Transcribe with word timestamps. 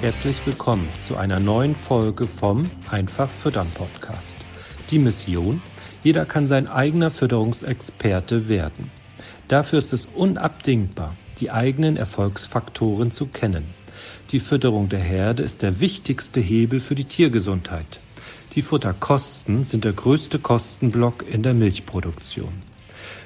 Herzlich 0.00 0.36
willkommen 0.46 0.88
zu 0.98 1.18
einer 1.18 1.38
neuen 1.38 1.76
Folge 1.76 2.26
vom 2.26 2.64
Einfach 2.88 3.28
Füttern 3.28 3.68
Podcast. 3.74 4.38
Die 4.90 4.98
Mission, 4.98 5.60
jeder 6.02 6.24
kann 6.24 6.48
sein 6.48 6.68
eigener 6.68 7.10
Fütterungsexperte 7.10 8.48
werden. 8.48 8.90
Dafür 9.48 9.78
ist 9.78 9.92
es 9.92 10.06
unabdingbar, 10.06 11.14
die 11.38 11.50
eigenen 11.50 11.98
Erfolgsfaktoren 11.98 13.10
zu 13.10 13.26
kennen. 13.26 13.64
Die 14.32 14.40
Fütterung 14.40 14.88
der 14.88 15.00
Herde 15.00 15.42
ist 15.42 15.60
der 15.60 15.80
wichtigste 15.80 16.40
Hebel 16.40 16.80
für 16.80 16.94
die 16.94 17.04
Tiergesundheit. 17.04 18.00
Die 18.54 18.62
Futterkosten 18.62 19.64
sind 19.64 19.84
der 19.84 19.92
größte 19.92 20.38
Kostenblock 20.38 21.26
in 21.30 21.42
der 21.42 21.52
Milchproduktion. 21.52 22.54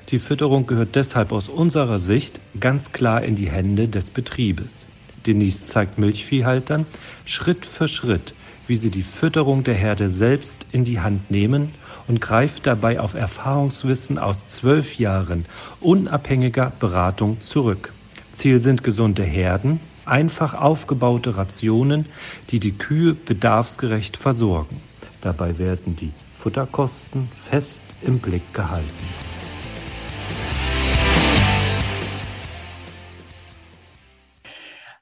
Die 0.09 0.18
Fütterung 0.18 0.66
gehört 0.66 0.97
deshalb 0.97 1.30
aus 1.30 1.48
unserer 1.48 2.00
Sicht 2.00 2.41
ganz 2.59 2.91
klar 2.91 3.22
in 3.22 3.36
die 3.36 3.48
Hände 3.48 3.86
des 3.86 4.11
Betriebes. 4.11 4.88
Denise 5.27 5.64
zeigt 5.64 5.98
Milchviehhaltern 5.98 6.87
Schritt 7.24 7.66
für 7.66 7.88
Schritt, 7.88 8.34
wie 8.66 8.77
sie 8.77 8.91
die 8.91 9.02
Fütterung 9.02 9.64
der 9.64 9.74
Herde 9.74 10.09
selbst 10.09 10.66
in 10.73 10.84
die 10.84 11.00
Hand 11.00 11.30
nehmen 11.30 11.73
und 12.06 12.20
greift 12.20 12.66
dabei 12.66 13.00
auf 13.00 13.14
Erfahrungswissen 13.14 14.19
aus 14.19 14.47
zwölf 14.47 14.98
Jahren 14.98 15.47
unabhängiger 15.80 16.73
Beratung 16.78 17.41
zurück. 17.41 17.92
Ziel 18.33 18.59
sind 18.59 18.83
gesunde 18.83 19.23
Herden, 19.23 19.80
einfach 20.05 20.55
aufgebaute 20.55 21.36
Rationen, 21.36 22.06
die 22.50 22.61
die 22.61 22.72
Kühe 22.72 23.14
bedarfsgerecht 23.14 24.16
versorgen. 24.16 24.80
Dabei 25.20 25.59
werden 25.59 25.97
die 25.97 26.11
Futterkosten 26.33 27.28
fest 27.33 27.83
im 28.02 28.19
Blick 28.19 28.52
gehalten. 28.52 29.34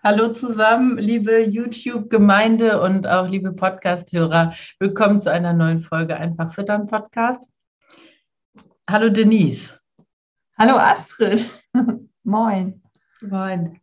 Hallo 0.04 0.32
zusammen, 0.32 0.98
liebe 0.98 1.44
YouTube-Gemeinde 1.44 2.82
und 2.82 3.06
auch 3.06 3.28
liebe 3.28 3.52
Podcast-Hörer. 3.52 4.52
Willkommen 4.80 5.20
zu 5.20 5.30
einer 5.30 5.52
neuen 5.52 5.78
Folge 5.78 6.16
Einfach 6.16 6.52
Füttern 6.52 6.88
Podcast. 6.88 7.48
Hallo 8.90 9.10
Denise. 9.10 9.78
Hallo 10.58 10.74
Astrid. 10.76 11.48
Moin. 12.24 12.82
Moin. 13.20 13.80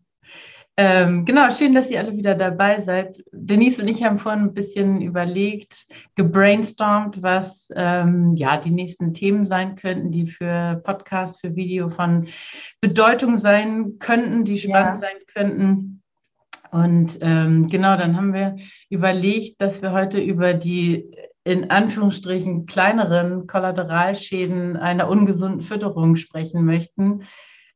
Ähm, 0.75 1.23
genau, 1.23 1.49
schön, 1.51 1.73
dass 1.73 1.89
ihr 1.89 1.99
alle 1.99 2.17
wieder 2.17 2.35
dabei 2.35 2.81
seid. 2.81 3.23
Denise 3.31 3.81
und 3.81 3.87
ich 3.87 4.03
haben 4.03 4.19
vorhin 4.19 4.41
ein 4.41 4.53
bisschen 4.53 4.99
überlegt, 4.99 5.87
gebrainstormt, 6.15 7.23
was 7.23 7.69
ähm, 7.73 8.33
ja 8.35 8.57
die 8.57 8.71
nächsten 8.71 9.13
Themen 9.13 9.45
sein 9.45 9.77
könnten, 9.77 10.11
die 10.11 10.27
für 10.27 10.81
Podcast, 10.83 11.39
für 11.39 11.55
Video 11.55 11.87
von 11.87 12.27
Bedeutung 12.81 13.37
sein 13.37 13.99
könnten, 13.99 14.43
die 14.43 14.57
spannend 14.57 15.01
ja. 15.01 15.07
sein 15.07 15.17
könnten. 15.33 15.98
Und 16.71 17.17
ähm, 17.21 17.67
genau, 17.67 17.97
dann 17.97 18.15
haben 18.15 18.33
wir 18.33 18.57
überlegt, 18.89 19.61
dass 19.61 19.81
wir 19.81 19.91
heute 19.91 20.19
über 20.19 20.53
die 20.53 21.11
in 21.43 21.71
Anführungsstrichen 21.71 22.65
kleineren 22.67 23.47
Kollateralschäden 23.47 24.77
einer 24.77 25.07
ungesunden 25.09 25.61
Fütterung 25.61 26.15
sprechen 26.15 26.65
möchten. 26.65 27.23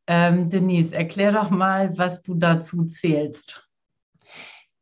Ähm, 0.06 0.50
Denise, 0.50 0.94
erklär 0.94 1.32
doch 1.32 1.50
mal, 1.50 1.98
was 1.98 2.22
du 2.22 2.36
dazu 2.36 2.86
zählst. 2.86 3.68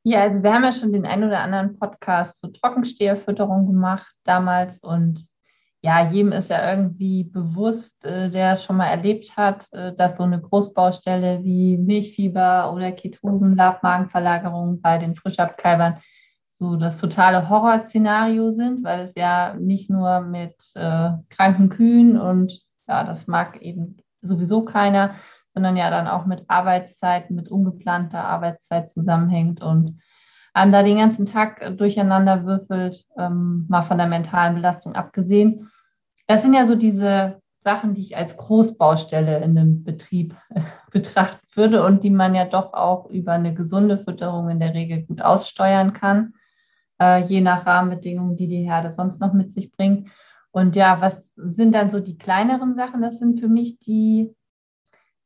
Ja, 0.03 0.21
also 0.23 0.41
wir 0.41 0.51
haben 0.51 0.63
ja 0.63 0.73
schon 0.73 0.91
den 0.91 1.05
ein 1.05 1.23
oder 1.23 1.41
anderen 1.41 1.77
Podcast 1.77 2.39
zur 2.39 2.51
Trockensteherfütterung 2.51 3.67
gemacht 3.67 4.11
damals 4.23 4.79
und 4.79 5.27
ja, 5.83 6.07
jedem 6.09 6.31
ist 6.31 6.49
ja 6.51 6.71
irgendwie 6.71 7.23
bewusst, 7.23 8.05
äh, 8.05 8.29
der 8.29 8.53
es 8.53 8.63
schon 8.63 8.77
mal 8.77 8.87
erlebt 8.87 9.35
hat, 9.35 9.67
äh, 9.71 9.93
dass 9.95 10.17
so 10.17 10.23
eine 10.23 10.39
Großbaustelle 10.39 11.43
wie 11.43 11.77
Milchfieber 11.77 12.71
oder 12.71 12.91
Ketosen, 12.91 13.55
Labmagenverlagerung 13.55 14.79
bei 14.81 14.99
den 14.99 15.15
Frischabkalbern 15.15 15.97
so 16.51 16.75
das 16.75 16.99
totale 16.99 17.49
Horrorszenario 17.49 18.51
sind, 18.51 18.83
weil 18.83 19.01
es 19.01 19.15
ja 19.15 19.55
nicht 19.55 19.89
nur 19.89 20.21
mit 20.21 20.55
äh, 20.75 21.09
kranken 21.29 21.69
Kühen 21.69 22.19
und 22.19 22.61
ja, 22.87 23.03
das 23.03 23.25
mag 23.25 23.59
eben 23.61 23.97
sowieso 24.21 24.63
keiner, 24.63 25.15
sondern 25.55 25.75
ja 25.77 25.89
dann 25.89 26.07
auch 26.07 26.27
mit 26.27 26.43
Arbeitszeiten, 26.47 27.35
mit 27.35 27.49
ungeplanter 27.49 28.23
Arbeitszeit 28.23 28.91
zusammenhängt 28.91 29.63
und 29.63 29.99
einem 30.53 30.71
da 30.71 30.83
den 30.83 30.97
ganzen 30.97 31.25
Tag 31.25 31.77
durcheinander 31.77 32.45
würfelt, 32.45 33.05
ähm, 33.17 33.65
mal 33.69 33.81
von 33.81 33.97
der 33.97 34.07
mentalen 34.07 34.55
Belastung 34.55 34.95
abgesehen. 34.95 35.71
Das 36.27 36.41
sind 36.41 36.53
ja 36.53 36.65
so 36.65 36.75
diese 36.75 37.41
Sachen, 37.59 37.93
die 37.93 38.01
ich 38.01 38.17
als 38.17 38.37
Großbaustelle 38.37 39.37
in 39.43 39.57
einem 39.57 39.83
Betrieb 39.83 40.35
betrachten 40.91 41.45
würde 41.53 41.85
und 41.85 42.03
die 42.03 42.09
man 42.09 42.35
ja 42.35 42.45
doch 42.45 42.73
auch 42.73 43.09
über 43.09 43.33
eine 43.33 43.53
gesunde 43.53 43.97
Fütterung 43.97 44.49
in 44.49 44.59
der 44.59 44.73
Regel 44.73 45.03
gut 45.03 45.21
aussteuern 45.21 45.93
kann, 45.93 46.33
äh, 46.99 47.23
je 47.23 47.41
nach 47.41 47.65
Rahmenbedingungen, 47.65 48.35
die 48.35 48.47
die 48.47 48.63
Herde 48.63 48.91
sonst 48.91 49.21
noch 49.21 49.33
mit 49.33 49.53
sich 49.53 49.71
bringt. 49.71 50.09
Und 50.51 50.75
ja, 50.75 50.99
was 50.99 51.23
sind 51.35 51.73
dann 51.75 51.91
so 51.91 51.99
die 51.99 52.17
kleineren 52.17 52.75
Sachen? 52.75 53.01
Das 53.01 53.19
sind 53.19 53.39
für 53.39 53.47
mich 53.47 53.79
die 53.79 54.35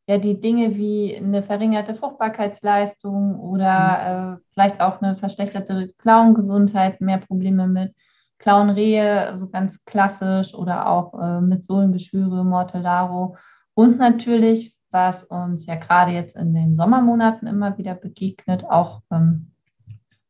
ja 0.08 0.18
die 0.18 0.40
Dinge 0.40 0.76
wie 0.76 1.16
eine 1.16 1.44
verringerte 1.44 1.96
Fruchtbarkeitsleistung 1.96 3.40
oder 3.40 4.34
mhm. 4.34 4.36
äh, 4.36 4.38
vielleicht 4.54 4.82
auch 4.82 5.02
eine 5.02 5.16
verschlechterte 5.16 5.94
Klauengesundheit, 5.98 7.02
mehr 7.02 7.18
Probleme 7.18 7.68
mit 7.68 7.94
Klauenrehe, 8.38 9.38
so 9.38 9.50
ganz 9.50 9.84
klassisch 9.86 10.54
oder 10.54 10.88
auch 10.88 11.20
äh, 11.20 11.42
mit 11.42 11.64
Sohlengeschwüre, 11.64 12.44
Mortellaro 12.44 13.38
und 13.74 13.98
natürlich, 13.98 14.76
was 14.92 15.24
uns 15.24 15.66
ja 15.66 15.76
gerade 15.76 16.12
jetzt 16.12 16.36
in 16.36 16.54
den 16.54 16.76
Sommermonaten 16.76 17.48
immer 17.48 17.78
wieder 17.78 17.96
begegnet, 17.96 18.64
auch 18.66 19.02
ähm, 19.12 19.52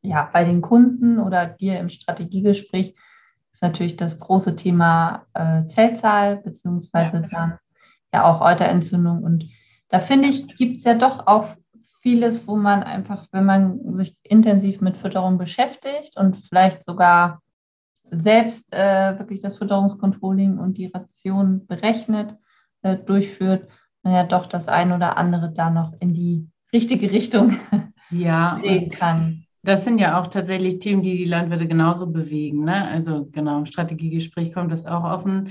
ja, 0.02 0.30
bei 0.32 0.44
den 0.44 0.62
Kunden 0.62 1.20
oder 1.20 1.46
dir 1.46 1.80
im 1.80 1.90
Strategiegespräch, 1.90 2.96
ist 3.52 3.62
natürlich 3.62 3.96
das 3.96 4.20
große 4.20 4.56
Thema 4.56 5.26
äh, 5.34 5.66
Zellzahl 5.68 6.38
beziehungsweise 6.38 7.18
ja. 7.18 7.28
dann 7.30 7.58
ja 8.14 8.24
auch 8.26 8.42
Euterentzündung 8.42 9.24
und 9.24 9.46
da 9.90 10.00
finde 10.00 10.28
ich, 10.30 10.56
gibt 10.56 10.80
es 10.80 10.84
ja 10.84 10.96
doch 10.96 11.28
auch 11.28 11.50
vieles, 12.02 12.48
wo 12.48 12.56
man 12.56 12.84
einfach, 12.84 13.26
wenn 13.32 13.46
man 13.46 13.96
sich 13.96 14.16
intensiv 14.24 14.82
mit 14.82 14.98
Fütterung 14.98 15.38
beschäftigt 15.38 16.18
und 16.18 16.38
vielleicht 16.38 16.84
sogar 16.84 17.42
selbst 18.12 18.72
äh, 18.74 19.18
wirklich 19.18 19.40
das 19.40 19.58
Fütterungskontrolling 19.58 20.60
und 20.60 20.78
die 20.78 20.88
Ration 20.88 21.66
berechnet, 21.66 22.36
äh, 22.84 22.98
durchführt, 22.98 23.68
man 24.04 24.14
ja 24.14 24.24
doch 24.24 24.46
das 24.46 24.68
ein 24.68 24.92
oder 24.92 25.18
andere 25.18 25.52
da 25.52 25.70
noch 25.70 25.94
in 26.00 26.14
die 26.14 26.48
richtige 26.72 27.12
Richtung 27.12 27.58
ja, 28.12 28.60
sehen 28.64 28.90
kann. 28.92 29.46
Das 29.64 29.84
sind 29.84 29.98
ja 29.98 30.22
auch 30.22 30.28
tatsächlich 30.28 30.78
Themen, 30.78 31.02
die 31.02 31.18
die 31.18 31.26
Landwirte 31.26 31.68
genauso 31.68 32.06
bewegen. 32.06 32.66
Ne? 32.66 32.88
Also 32.88 33.28
genau, 33.32 33.58
im 33.58 33.66
Strategiegespräch 33.66 34.54
kommt 34.54 34.72
das 34.72 34.86
auch 34.86 35.04
auf 35.04 35.24
den 35.24 35.50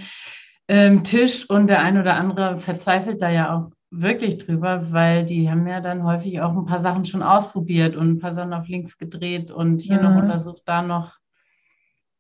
ähm, 0.69 1.03
Tisch 1.03 1.51
und 1.51 1.67
der 1.67 1.81
ein 1.81 1.99
oder 1.99 2.15
andere 2.15 2.59
verzweifelt 2.59 3.21
da 3.21 3.29
ja 3.29 3.57
auch 3.57 3.73
wirklich 4.01 4.39
drüber, 4.39 4.93
weil 4.93 5.25
die 5.25 5.51
haben 5.51 5.67
ja 5.67 5.81
dann 5.81 6.05
häufig 6.05 6.41
auch 6.41 6.57
ein 6.57 6.67
paar 6.67 6.81
Sachen 6.81 7.05
schon 7.05 7.23
ausprobiert 7.23 7.97
und 7.97 8.11
ein 8.11 8.19
paar 8.19 8.35
Sachen 8.35 8.53
auf 8.53 8.69
links 8.69 8.99
gedreht 8.99 9.51
und 9.51 9.81
hier 9.81 9.99
mhm. 9.99 10.03
noch 10.03 10.23
untersucht, 10.23 10.63
da 10.67 10.83
noch 10.83 11.19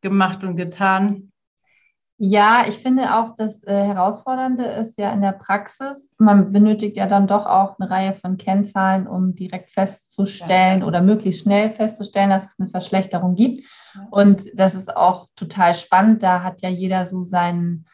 gemacht 0.01 0.45
und 0.45 0.57
getan. 0.57 1.33
Ja, 2.17 2.65
ich 2.69 2.79
finde 2.79 3.17
auch, 3.17 3.35
das 3.37 3.65
äh, 3.65 3.87
Herausfordernde 3.87 4.65
ist 4.65 4.97
ja 4.99 5.13
in 5.13 5.21
der 5.21 5.33
Praxis, 5.33 6.13
man 6.17 6.53
benötigt 6.53 6.97
ja 6.97 7.09
dann 7.09 7.27
doch 7.27 7.45
auch 7.45 7.77
eine 7.79 7.91
Reihe 7.91 8.15
von 8.15 8.37
Kennzahlen, 8.37 9.09
um 9.09 9.35
direkt 9.35 9.71
festzustellen 9.71 10.81
ja. 10.81 10.87
oder 10.87 11.03
möglichst 11.03 11.43
schnell 11.43 11.71
festzustellen, 11.71 12.31
dass 12.31 12.53
es 12.53 12.61
eine 12.61 12.69
Verschlechterung 12.69 13.35
gibt. 13.35 13.65
Und 14.11 14.45
das 14.55 14.75
ist 14.75 14.97
auch 14.97 15.29
total 15.35 15.75
spannend. 15.75 16.23
Da 16.23 16.43
hat 16.43 16.63
ja 16.63 16.69
jeder 16.69 17.07
so 17.07 17.25
seinen, 17.25 17.87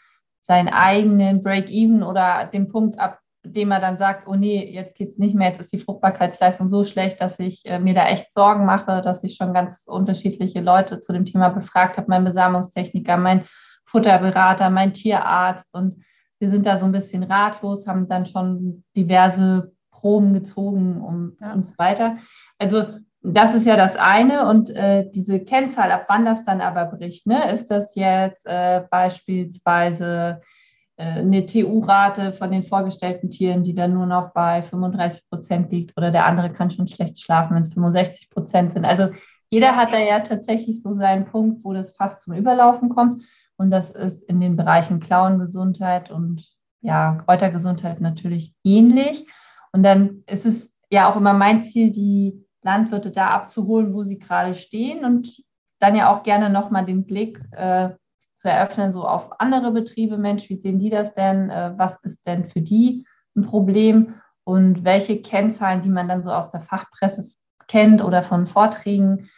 seinen 0.42 0.68
eigenen 0.68 1.42
Break-Even 1.42 2.02
oder 2.02 2.46
den 2.46 2.68
Punkt, 2.68 2.98
ab 2.98 3.20
dem 3.42 3.70
er 3.70 3.80
dann 3.80 3.98
sagt, 3.98 4.28
oh 4.28 4.34
nee, 4.34 4.70
jetzt 4.70 4.96
geht 4.96 5.10
es 5.10 5.18
nicht 5.18 5.34
mehr, 5.34 5.48
jetzt 5.48 5.60
ist 5.60 5.72
die 5.72 5.78
Fruchtbarkeitsleistung 5.78 6.68
so 6.68 6.84
schlecht, 6.84 7.20
dass 7.20 7.38
ich 7.38 7.64
äh, 7.64 7.78
mir 7.78 7.94
da 7.94 8.06
echt 8.08 8.34
Sorgen 8.34 8.66
mache, 8.66 9.00
dass 9.02 9.24
ich 9.24 9.36
schon 9.36 9.54
ganz 9.54 9.86
unterschiedliche 9.86 10.60
Leute 10.60 11.00
zu 11.00 11.12
dem 11.12 11.24
Thema 11.24 11.48
befragt 11.48 11.96
habe, 11.96 12.08
mein 12.08 12.24
Besamungstechniker, 12.24 13.16
mein 13.16 13.44
Futterberater, 13.86 14.70
mein 14.70 14.92
Tierarzt 14.92 15.74
und 15.74 15.96
wir 16.38 16.48
sind 16.48 16.66
da 16.66 16.78
so 16.78 16.86
ein 16.86 16.92
bisschen 16.92 17.22
ratlos, 17.22 17.86
haben 17.86 18.08
dann 18.08 18.26
schon 18.26 18.84
diverse 18.96 19.72
Proben 19.90 20.32
gezogen 20.32 21.00
und, 21.00 21.36
ja. 21.40 21.52
und 21.52 21.66
so 21.66 21.74
weiter. 21.76 22.16
Also 22.58 22.84
das 23.22 23.54
ist 23.54 23.66
ja 23.66 23.76
das 23.76 23.96
eine 23.96 24.48
und 24.48 24.70
äh, 24.70 25.10
diese 25.10 25.40
Kennzahl, 25.40 25.92
ab 25.92 26.06
wann 26.08 26.24
das 26.24 26.44
dann 26.44 26.60
aber 26.60 26.86
bricht, 26.86 27.26
ne? 27.26 27.52
ist 27.52 27.70
das 27.70 27.94
jetzt 27.94 28.46
äh, 28.46 28.82
beispielsweise 28.90 30.40
eine 31.02 31.46
TU-Rate 31.46 32.32
von 32.32 32.50
den 32.50 32.62
vorgestellten 32.62 33.30
Tieren, 33.30 33.64
die 33.64 33.74
dann 33.74 33.94
nur 33.94 34.06
noch 34.06 34.32
bei 34.32 34.62
35 34.62 35.28
Prozent 35.28 35.72
liegt 35.72 35.96
oder 35.96 36.10
der 36.10 36.26
andere 36.26 36.50
kann 36.50 36.70
schon 36.70 36.86
schlecht 36.86 37.20
schlafen, 37.20 37.54
wenn 37.54 37.62
es 37.62 37.72
65 37.72 38.30
Prozent 38.30 38.72
sind. 38.72 38.84
Also 38.84 39.08
jeder 39.50 39.76
hat 39.76 39.92
da 39.92 39.98
ja 39.98 40.20
tatsächlich 40.20 40.82
so 40.82 40.94
seinen 40.94 41.24
Punkt, 41.24 41.64
wo 41.64 41.72
das 41.72 41.92
fast 41.92 42.22
zum 42.22 42.34
Überlaufen 42.34 42.88
kommt. 42.88 43.24
Und 43.56 43.70
das 43.70 43.90
ist 43.90 44.22
in 44.22 44.40
den 44.40 44.56
Bereichen 44.56 45.00
Klauengesundheit 45.00 46.10
und 46.10 46.46
ja, 46.80 47.18
Kräutergesundheit 47.26 48.00
natürlich 48.00 48.54
ähnlich. 48.64 49.26
Und 49.72 49.82
dann 49.82 50.22
ist 50.26 50.46
es 50.46 50.72
ja 50.90 51.10
auch 51.10 51.16
immer 51.16 51.32
mein 51.32 51.64
Ziel, 51.64 51.90
die 51.90 52.46
Landwirte 52.62 53.10
da 53.10 53.28
abzuholen, 53.28 53.92
wo 53.94 54.02
sie 54.02 54.18
gerade 54.18 54.54
stehen 54.54 55.04
und 55.04 55.42
dann 55.78 55.96
ja 55.96 56.12
auch 56.12 56.22
gerne 56.22 56.50
nochmal 56.50 56.84
den 56.84 57.04
Blick 57.04 57.40
äh, 57.52 57.90
zu 58.40 58.48
eröffnen, 58.48 58.92
so 58.92 59.06
auf 59.06 59.40
andere 59.40 59.70
Betriebe. 59.70 60.16
Mensch, 60.16 60.48
wie 60.48 60.56
sehen 60.56 60.78
die 60.78 60.90
das 60.90 61.12
denn? 61.12 61.50
Äh, 61.50 61.74
was 61.76 61.96
ist 62.02 62.26
denn 62.26 62.46
für 62.46 62.62
die 62.62 63.06
ein 63.36 63.44
Problem? 63.44 64.14
Und 64.44 64.84
welche 64.84 65.20
Kennzahlen, 65.20 65.82
die 65.82 65.90
man 65.90 66.08
dann 66.08 66.24
so 66.24 66.32
aus 66.32 66.48
der 66.48 66.60
Fachpresse 66.60 67.24
kennt 67.68 68.02
oder 68.02 68.22
von 68.22 68.46
Vorträgen, 68.46 69.28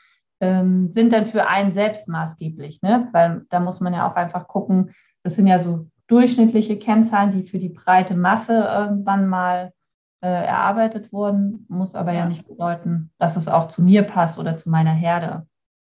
ähm, 0.41 0.89
sind 0.89 1.13
dann 1.13 1.27
für 1.27 1.49
einen 1.49 1.73
selbst 1.73 2.09
maßgeblich. 2.09 2.83
Ne? 2.83 3.09
Weil 3.13 3.45
da 3.51 3.61
muss 3.61 3.81
man 3.81 3.93
ja 3.93 4.09
auch 4.11 4.17
einfach 4.17 4.47
gucken, 4.47 4.95
das 5.23 5.35
sind 5.35 5.47
ja 5.47 5.59
so 5.59 5.89
durchschnittliche 6.07 6.79
Kennzahlen, 6.79 7.33
die 7.33 7.47
für 7.47 7.59
die 7.59 7.69
breite 7.69 8.15
Masse 8.15 8.55
irgendwann 8.55 9.29
mal 9.29 9.73
äh, 10.21 10.29
erarbeitet 10.29 11.13
wurden, 11.13 11.67
muss 11.69 11.95
aber 11.95 12.13
ja. 12.13 12.21
ja 12.21 12.27
nicht 12.27 12.47
bedeuten, 12.47 13.11
dass 13.19 13.37
es 13.37 13.49
auch 13.49 13.69
zu 13.69 13.83
mir 13.83 14.03
passt 14.05 14.39
oder 14.39 14.57
zu 14.57 14.71
meiner 14.71 14.93
Herde. 14.93 15.47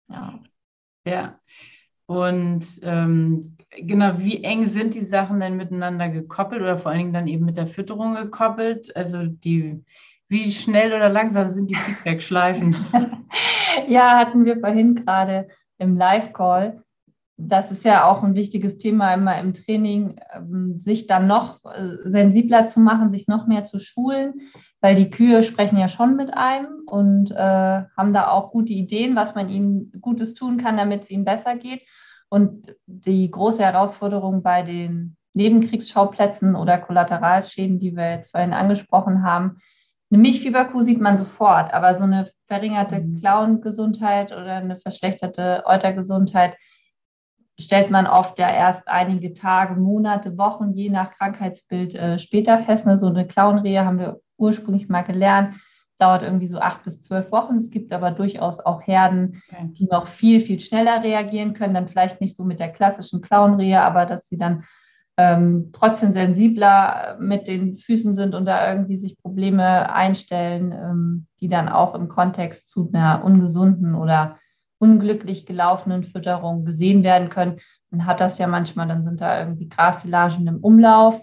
Ja. 0.10 0.40
Ja. 1.06 1.40
Und 2.12 2.66
ähm, 2.84 3.56
genau, 3.70 4.16
wie 4.18 4.44
eng 4.44 4.68
sind 4.68 4.96
die 4.96 5.06
Sachen 5.06 5.40
denn 5.40 5.56
miteinander 5.56 6.10
gekoppelt 6.10 6.62
oder 6.62 6.78
vor 6.78 6.92
allen 6.92 7.00
Dingen 7.00 7.14
dann 7.14 7.28
eben 7.28 7.46
mit 7.46 7.56
der 7.56 7.68
Fütterung 7.68 8.16
gekoppelt? 8.16 8.94
Also 8.98 9.24
die, 9.24 9.82
wie 10.28 10.52
schnell 10.52 10.92
oder 10.92 11.08
langsam 11.08 11.52
sind 11.52 11.70
die 11.70 11.76
Feedback-Schleifen? 11.76 12.76
ja, 13.88 14.18
hatten 14.18 14.44
wir 14.44 14.60
vorhin 14.60 14.96
gerade 14.96 15.48
im 15.78 15.96
Live-Call. 15.96 16.84
Das 17.38 17.72
ist 17.72 17.86
ja 17.86 18.04
auch 18.04 18.24
ein 18.24 18.36
wichtiges 18.36 18.78
Thema 18.78 19.14
immer 19.14 19.40
im 19.40 19.54
Training, 19.54 20.20
ähm, 20.36 20.78
sich 20.80 21.08
dann 21.08 21.28
noch 21.28 21.64
äh, 21.64 22.10
sensibler 22.10 22.68
zu 22.68 22.82
machen, 22.82 23.10
sich 23.10 23.30
noch 23.30 23.48
mehr 23.48 23.64
zu 23.64 23.80
schulen, 23.80 24.42
weil 24.82 24.96
die 24.96 25.10
Kühe 25.10 25.44
sprechen 25.44 25.78
ja 25.78 25.88
schon 25.88 26.18
mit 26.18 26.34
einem 26.34 26.82
und 26.88 27.32
äh, 27.32 27.36
haben 27.96 28.14
da 28.14 28.28
auch 28.28 28.52
gute 28.52 28.74
Ideen, 28.74 29.16
was 29.16 29.34
man 29.34 29.48
ihnen 29.48 29.94
Gutes 30.02 30.34
tun 30.34 30.58
kann, 30.58 30.76
damit 30.76 31.04
es 31.04 31.10
ihnen 31.10 31.24
besser 31.24 31.56
geht. 31.56 31.84
Und 32.32 32.76
die 32.86 33.30
große 33.30 33.62
Herausforderung 33.62 34.42
bei 34.42 34.64
den 34.64 35.18
Nebenkriegsschauplätzen 35.34 36.56
oder 36.56 36.78
Kollateralschäden, 36.78 37.80
die 37.80 37.96
wir 37.96 38.12
jetzt 38.12 38.32
vorhin 38.32 38.54
angesprochen 38.54 39.24
haben, 39.24 39.58
eine 40.10 40.22
Milchfieberkuh 40.22 40.82
sieht 40.82 41.02
man 41.02 41.18
sofort, 41.18 41.74
aber 41.74 41.96
so 41.96 42.06
eine 42.06 42.30
verringerte 42.48 43.02
mhm. 43.02 43.16
Klauengesundheit 43.20 44.32
oder 44.32 44.56
eine 44.56 44.78
verschlechterte 44.78 45.64
Eutergesundheit 45.66 46.58
stellt 47.60 47.92
man 47.92 48.08
oft 48.08 48.40
ja 48.40 48.50
erst 48.50 48.88
einige 48.88 49.34
Tage, 49.34 49.76
Monate, 49.76 50.38
Wochen, 50.38 50.74
je 50.74 50.90
nach 50.90 51.12
Krankheitsbild 51.12 51.96
äh, 51.96 52.18
später 52.18 52.60
fest. 52.60 52.86
Ne? 52.86 52.98
So 52.98 53.08
eine 53.08 53.28
Klauenrehe 53.28 53.86
haben 53.86 54.00
wir 54.00 54.22
ursprünglich 54.38 54.88
mal 54.88 55.04
gelernt, 55.04 55.56
dauert 56.02 56.24
irgendwie 56.24 56.48
so 56.48 56.60
acht 56.60 56.84
bis 56.84 57.02
zwölf 57.02 57.32
Wochen. 57.32 57.58
Es 57.58 57.70
gibt 57.70 57.94
aber 57.94 58.12
durchaus 58.12 58.60
auch 58.60 58.82
Herden, 58.88 59.42
die 59.74 59.86
noch 59.86 60.08
viel, 60.08 60.42
viel 60.42 60.60
schneller 60.60 61.04
reagieren 61.04 61.54
können, 61.54 61.74
dann 61.74 61.88
vielleicht 61.88 62.22
nicht 62.22 62.36
so 62.36 62.44
mit 62.44 62.60
der 62.60 62.70
klassischen 62.70 63.22
Klauenrehe, 63.22 63.82
aber 63.82 64.06
dass 64.06 64.28
sie 64.28 64.38
dann 64.38 64.64
ähm, 65.18 65.70
trotzdem 65.74 66.14
sensibler 66.14 67.18
mit 67.20 67.48
den 67.48 67.76
Füßen 67.76 68.16
sind 68.16 68.34
und 68.34 68.46
da 68.46 68.70
irgendwie 68.70 68.98
sich 68.98 69.18
Probleme 69.22 69.94
einstellen, 69.94 70.72
ähm, 70.72 71.28
die 71.40 71.50
dann 71.50 71.70
auch 71.70 71.94
im 71.94 72.08
Kontext 72.08 72.70
zu 72.70 72.90
einer 72.92 73.24
ungesunden 73.24 73.94
oder 73.94 74.40
unglücklich 74.80 75.46
gelaufenen 75.46 76.04
Fütterung 76.04 76.66
gesehen 76.66 77.04
werden 77.04 77.30
können. 77.30 77.60
Man 77.92 78.08
hat 78.08 78.20
das 78.20 78.40
ja 78.40 78.48
manchmal, 78.48 78.88
dann 78.88 79.04
sind 79.04 79.22
da 79.22 79.40
irgendwie 79.40 79.70
Grassilagen 79.70 80.48
im 80.48 80.58
Umlauf 80.58 81.22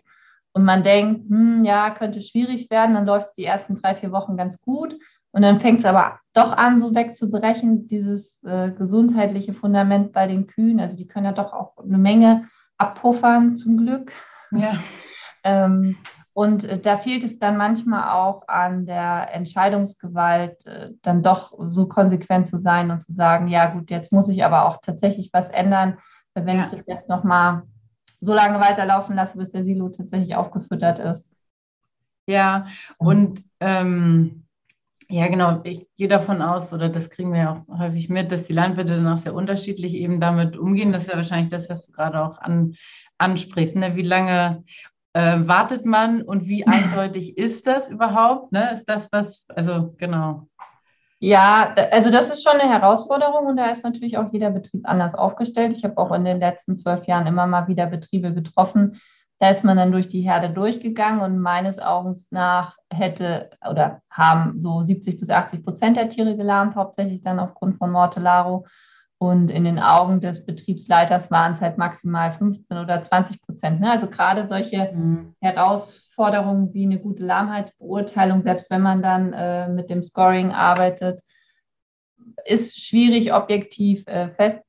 und 0.52 0.64
man 0.64 0.82
denkt, 0.82 1.28
hm, 1.28 1.64
ja, 1.64 1.90
könnte 1.90 2.20
schwierig 2.20 2.70
werden, 2.70 2.94
dann 2.94 3.06
läuft 3.06 3.28
es 3.28 3.32
die 3.34 3.44
ersten 3.44 3.76
drei, 3.76 3.94
vier 3.94 4.12
Wochen 4.12 4.36
ganz 4.36 4.60
gut 4.60 4.96
und 5.32 5.42
dann 5.42 5.60
fängt 5.60 5.80
es 5.80 5.84
aber 5.84 6.18
doch 6.32 6.52
an, 6.52 6.80
so 6.80 6.94
wegzubrechen, 6.94 7.86
dieses 7.86 8.42
äh, 8.44 8.72
gesundheitliche 8.72 9.52
Fundament 9.52 10.12
bei 10.12 10.26
den 10.26 10.46
Kühen. 10.46 10.80
Also 10.80 10.96
die 10.96 11.06
können 11.06 11.26
ja 11.26 11.32
doch 11.32 11.52
auch 11.52 11.76
eine 11.78 11.98
Menge 11.98 12.48
abpuffern 12.78 13.56
zum 13.56 13.76
Glück. 13.76 14.12
Ja. 14.50 14.72
ähm, 15.44 15.96
und 16.32 16.64
äh, 16.64 16.78
da 16.78 16.96
fehlt 16.96 17.24
es 17.24 17.38
dann 17.38 17.56
manchmal 17.56 18.10
auch 18.10 18.48
an 18.48 18.86
der 18.86 19.28
Entscheidungsgewalt, 19.32 20.64
äh, 20.66 20.90
dann 21.02 21.22
doch 21.22 21.52
so 21.70 21.88
konsequent 21.88 22.48
zu 22.48 22.58
sein 22.58 22.90
und 22.90 23.02
zu 23.02 23.12
sagen, 23.12 23.48
ja 23.48 23.66
gut, 23.66 23.90
jetzt 23.90 24.12
muss 24.12 24.28
ich 24.28 24.44
aber 24.44 24.66
auch 24.66 24.78
tatsächlich 24.80 25.30
was 25.32 25.50
ändern, 25.50 25.98
wenn 26.34 26.58
ja. 26.58 26.64
ich 26.64 26.70
das 26.70 26.86
jetzt 26.86 27.08
nochmal 27.08 27.64
so 28.20 28.32
lange 28.32 28.60
weiterlaufen 28.60 29.16
lasse, 29.16 29.38
bis 29.38 29.50
der 29.50 29.64
Silo 29.64 29.88
tatsächlich 29.88 30.34
aufgefüttert 30.34 30.98
ist. 30.98 31.30
Ja, 32.26 32.66
und 32.98 33.42
ähm, 33.60 34.44
ja, 35.10 35.26
genau. 35.28 35.60
Ich 35.64 35.86
gehe 35.96 36.08
davon 36.08 36.42
aus, 36.42 36.72
oder 36.74 36.90
das 36.90 37.08
kriegen 37.08 37.32
wir 37.32 37.40
ja 37.40 37.52
auch 37.52 37.78
häufig 37.78 38.10
mit, 38.10 38.30
dass 38.30 38.44
die 38.44 38.52
Landwirte 38.52 38.96
dann 38.96 39.08
auch 39.08 39.16
sehr 39.16 39.34
unterschiedlich 39.34 39.94
eben 39.94 40.20
damit 40.20 40.56
umgehen. 40.58 40.92
Das 40.92 41.04
ist 41.04 41.10
ja 41.10 41.16
wahrscheinlich 41.16 41.48
das, 41.48 41.70
was 41.70 41.86
du 41.86 41.92
gerade 41.92 42.22
auch 42.22 42.38
an, 42.38 42.74
ansprichst. 43.16 43.76
Ne? 43.76 43.96
Wie 43.96 44.02
lange 44.02 44.64
äh, 45.14 45.38
wartet 45.40 45.86
man 45.86 46.20
und 46.20 46.46
wie 46.46 46.66
eindeutig 46.66 47.38
ist 47.38 47.66
das 47.66 47.88
überhaupt? 47.88 48.52
Ne? 48.52 48.72
Ist 48.72 48.84
das 48.84 49.08
was, 49.10 49.46
also 49.48 49.94
genau. 49.96 50.48
Ja, 51.20 51.74
also 51.90 52.10
das 52.10 52.30
ist 52.30 52.44
schon 52.44 52.60
eine 52.60 52.70
Herausforderung 52.70 53.46
und 53.46 53.56
da 53.56 53.70
ist 53.70 53.82
natürlich 53.82 54.18
auch 54.18 54.32
jeder 54.32 54.50
Betrieb 54.50 54.88
anders 54.88 55.16
aufgestellt. 55.16 55.74
Ich 55.76 55.84
habe 55.84 55.98
auch 55.98 56.12
in 56.12 56.24
den 56.24 56.38
letzten 56.38 56.76
zwölf 56.76 57.06
Jahren 57.06 57.26
immer 57.26 57.46
mal 57.46 57.66
wieder 57.66 57.86
Betriebe 57.86 58.32
getroffen, 58.32 59.00
da 59.40 59.50
ist 59.50 59.64
man 59.64 59.76
dann 59.76 59.92
durch 59.92 60.08
die 60.08 60.22
Herde 60.22 60.50
durchgegangen 60.50 61.20
und 61.20 61.38
meines 61.38 61.78
Augens 61.78 62.32
nach 62.32 62.76
hätte 62.92 63.50
oder 63.68 64.02
haben 64.10 64.58
so 64.58 64.82
70 64.82 65.20
bis 65.20 65.30
80 65.30 65.64
Prozent 65.64 65.96
der 65.96 66.10
Tiere 66.10 66.36
gelahmt, 66.36 66.74
hauptsächlich 66.74 67.22
dann 67.22 67.38
aufgrund 67.38 67.78
von 67.78 67.90
Mortellaro. 67.90 68.66
Und 69.20 69.50
in 69.50 69.64
den 69.64 69.80
Augen 69.80 70.20
des 70.20 70.44
Betriebsleiters 70.44 71.30
waren 71.30 71.52
es 71.52 71.60
halt 71.60 71.76
maximal 71.78 72.32
15 72.32 72.78
oder 72.78 73.02
20 73.02 73.42
Prozent. 73.42 73.80
Ne? 73.80 73.90
Also 73.90 74.08
gerade 74.08 74.46
solche 74.46 74.92
mhm. 74.92 75.34
Herausforderungen 75.40 76.07
wie 76.18 76.84
eine 76.84 76.98
gute 76.98 77.24
Lahmheitsbeurteilung, 77.24 78.42
selbst 78.42 78.70
wenn 78.70 78.82
man 78.82 79.02
dann 79.02 79.32
äh, 79.32 79.68
mit 79.68 79.88
dem 79.88 80.02
Scoring 80.02 80.52
arbeitet, 80.52 81.20
ist 82.44 82.82
schwierig 82.84 83.32
objektiv 83.32 84.06
äh, 84.06 84.28
fest 84.28 84.60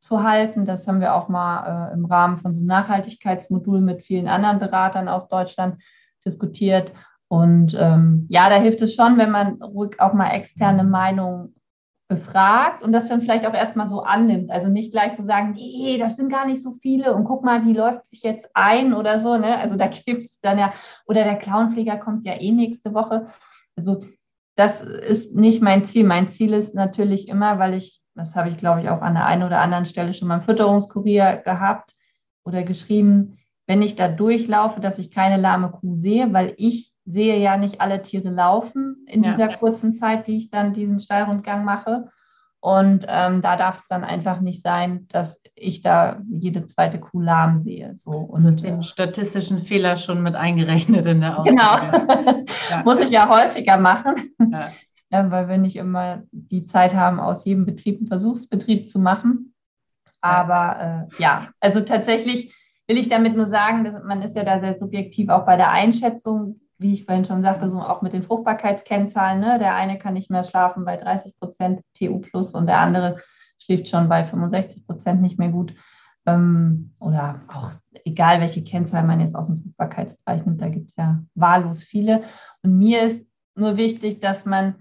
zu 0.00 0.22
halten. 0.22 0.64
Das 0.64 0.86
haben 0.86 1.00
wir 1.00 1.14
auch 1.14 1.28
mal 1.28 1.90
äh, 1.90 1.94
im 1.94 2.04
Rahmen 2.04 2.38
von 2.38 2.52
so 2.52 2.58
einem 2.58 2.66
Nachhaltigkeitsmodul 2.66 3.80
mit 3.80 4.02
vielen 4.04 4.28
anderen 4.28 4.58
Beratern 4.58 5.08
aus 5.08 5.28
Deutschland 5.28 5.80
diskutiert. 6.24 6.92
Und 7.28 7.74
ähm, 7.78 8.26
ja, 8.28 8.50
da 8.50 8.56
hilft 8.56 8.82
es 8.82 8.94
schon, 8.94 9.16
wenn 9.16 9.30
man 9.30 9.62
ruhig 9.62 10.00
auch 10.00 10.12
mal 10.12 10.30
externe 10.30 10.84
Meinungen 10.84 11.54
befragt 12.14 12.82
und 12.82 12.92
das 12.92 13.08
dann 13.08 13.20
vielleicht 13.20 13.46
auch 13.46 13.54
erstmal 13.54 13.88
so 13.88 14.00
annimmt. 14.00 14.50
Also 14.50 14.68
nicht 14.68 14.92
gleich 14.92 15.16
so 15.16 15.22
sagen, 15.22 15.52
nee, 15.52 15.96
das 15.98 16.16
sind 16.16 16.30
gar 16.30 16.46
nicht 16.46 16.62
so 16.62 16.70
viele 16.70 17.14
und 17.14 17.24
guck 17.24 17.44
mal, 17.44 17.62
die 17.62 17.72
läuft 17.72 18.06
sich 18.06 18.22
jetzt 18.22 18.50
ein 18.54 18.94
oder 18.94 19.20
so. 19.20 19.36
Ne? 19.36 19.58
Also 19.58 19.76
da 19.76 19.86
gibt 20.06 20.26
es 20.26 20.40
dann 20.40 20.58
ja, 20.58 20.72
oder 21.06 21.24
der 21.24 21.36
Clownpfleger 21.36 21.96
kommt 21.96 22.24
ja 22.24 22.34
eh 22.40 22.52
nächste 22.52 22.94
Woche. 22.94 23.26
Also 23.76 24.04
das 24.56 24.82
ist 24.82 25.34
nicht 25.34 25.62
mein 25.62 25.84
Ziel. 25.84 26.04
Mein 26.04 26.30
Ziel 26.30 26.52
ist 26.52 26.74
natürlich 26.74 27.28
immer, 27.28 27.58
weil 27.58 27.74
ich 27.74 28.02
das 28.14 28.36
habe 28.36 28.50
ich, 28.50 28.56
glaube 28.56 28.82
ich, 28.82 28.88
auch 28.90 29.00
an 29.00 29.14
der 29.14 29.26
einen 29.26 29.42
oder 29.42 29.60
anderen 29.60 29.86
Stelle 29.86 30.12
schon 30.12 30.28
mal 30.28 30.36
im 30.36 30.42
Fütterungskurier 30.42 31.38
gehabt 31.38 31.94
oder 32.44 32.62
geschrieben, 32.62 33.38
wenn 33.66 33.82
ich 33.82 33.96
da 33.96 34.08
durchlaufe, 34.08 34.80
dass 34.80 34.98
ich 34.98 35.10
keine 35.10 35.40
lahme 35.40 35.70
Kuh 35.70 35.94
sehe, 35.94 36.32
weil 36.32 36.54
ich 36.58 36.91
sehe 37.04 37.38
ja 37.38 37.56
nicht 37.56 37.80
alle 37.80 38.02
Tiere 38.02 38.30
laufen 38.30 39.04
in 39.06 39.24
ja. 39.24 39.30
dieser 39.30 39.56
kurzen 39.56 39.92
Zeit, 39.92 40.26
die 40.26 40.36
ich 40.36 40.50
dann 40.50 40.72
diesen 40.72 41.00
Steilrundgang 41.00 41.64
mache. 41.64 42.08
Und 42.60 43.06
ähm, 43.08 43.42
da 43.42 43.56
darf 43.56 43.80
es 43.80 43.88
dann 43.88 44.04
einfach 44.04 44.40
nicht 44.40 44.62
sein, 44.62 45.08
dass 45.08 45.42
ich 45.56 45.82
da 45.82 46.20
jede 46.30 46.64
zweite 46.66 47.00
Kuh 47.00 47.20
lahm 47.20 47.58
sehe. 47.58 47.96
So. 47.96 48.12
Und 48.12 48.44
du 48.44 48.52
den 48.52 48.84
statistischen 48.84 49.58
Fehler 49.58 49.96
schon 49.96 50.22
mit 50.22 50.36
eingerechnet 50.36 51.04
in 51.06 51.22
der 51.22 51.40
Aussage. 51.40 51.50
Genau. 52.06 52.44
ja. 52.70 52.82
Muss 52.84 53.00
ich 53.00 53.10
ja 53.10 53.28
häufiger 53.28 53.78
machen. 53.78 54.14
Ja 54.52 54.70
ja, 55.12 55.30
weil 55.30 55.48
wir 55.48 55.58
nicht 55.58 55.76
immer 55.76 56.22
die 56.32 56.64
Zeit 56.64 56.94
haben, 56.94 57.20
aus 57.20 57.44
jedem 57.44 57.66
Betrieb 57.66 57.98
einen 57.98 58.08
Versuchsbetrieb 58.08 58.90
zu 58.90 58.98
machen. 58.98 59.54
Aber 60.22 61.08
äh, 61.10 61.22
ja, 61.22 61.48
also 61.60 61.82
tatsächlich 61.82 62.54
will 62.86 62.96
ich 62.96 63.10
damit 63.10 63.36
nur 63.36 63.48
sagen, 63.48 63.84
dass 63.84 64.02
man 64.02 64.22
ist 64.22 64.36
ja 64.36 64.44
da 64.44 64.58
sehr 64.60 64.78
subjektiv 64.78 65.28
auch 65.28 65.44
bei 65.44 65.56
der 65.56 65.70
Einschätzung, 65.70 66.60
wie 66.82 66.92
ich 66.92 67.04
vorhin 67.04 67.24
schon 67.24 67.42
sagte, 67.42 67.70
so 67.70 67.80
auch 67.80 68.02
mit 68.02 68.12
den 68.12 68.22
Fruchtbarkeitskennzahlen. 68.22 69.40
Ne? 69.40 69.58
Der 69.58 69.74
eine 69.74 69.98
kann 69.98 70.14
nicht 70.14 70.30
mehr 70.30 70.44
schlafen 70.44 70.84
bei 70.84 70.96
30 70.96 71.38
Prozent 71.38 71.80
TU 71.94 72.18
plus 72.20 72.54
und 72.54 72.66
der 72.66 72.78
andere 72.78 73.18
schläft 73.58 73.88
schon 73.88 74.08
bei 74.08 74.24
65 74.24 74.86
Prozent 74.86 75.22
nicht 75.22 75.38
mehr 75.38 75.50
gut. 75.50 75.74
Ähm, 76.26 76.94
oder 77.00 77.42
auch 77.48 77.70
egal, 78.04 78.40
welche 78.40 78.62
Kennzahlen 78.62 79.06
man 79.06 79.20
jetzt 79.20 79.34
aus 79.34 79.46
dem 79.46 79.56
Fruchtbarkeitsbereich 79.56 80.44
nimmt, 80.44 80.60
da 80.60 80.68
gibt 80.68 80.90
es 80.90 80.96
ja 80.96 81.22
wahllos 81.34 81.82
viele. 81.82 82.22
Und 82.62 82.78
mir 82.78 83.02
ist 83.02 83.26
nur 83.54 83.76
wichtig, 83.76 84.20
dass 84.20 84.44
man 84.44 84.76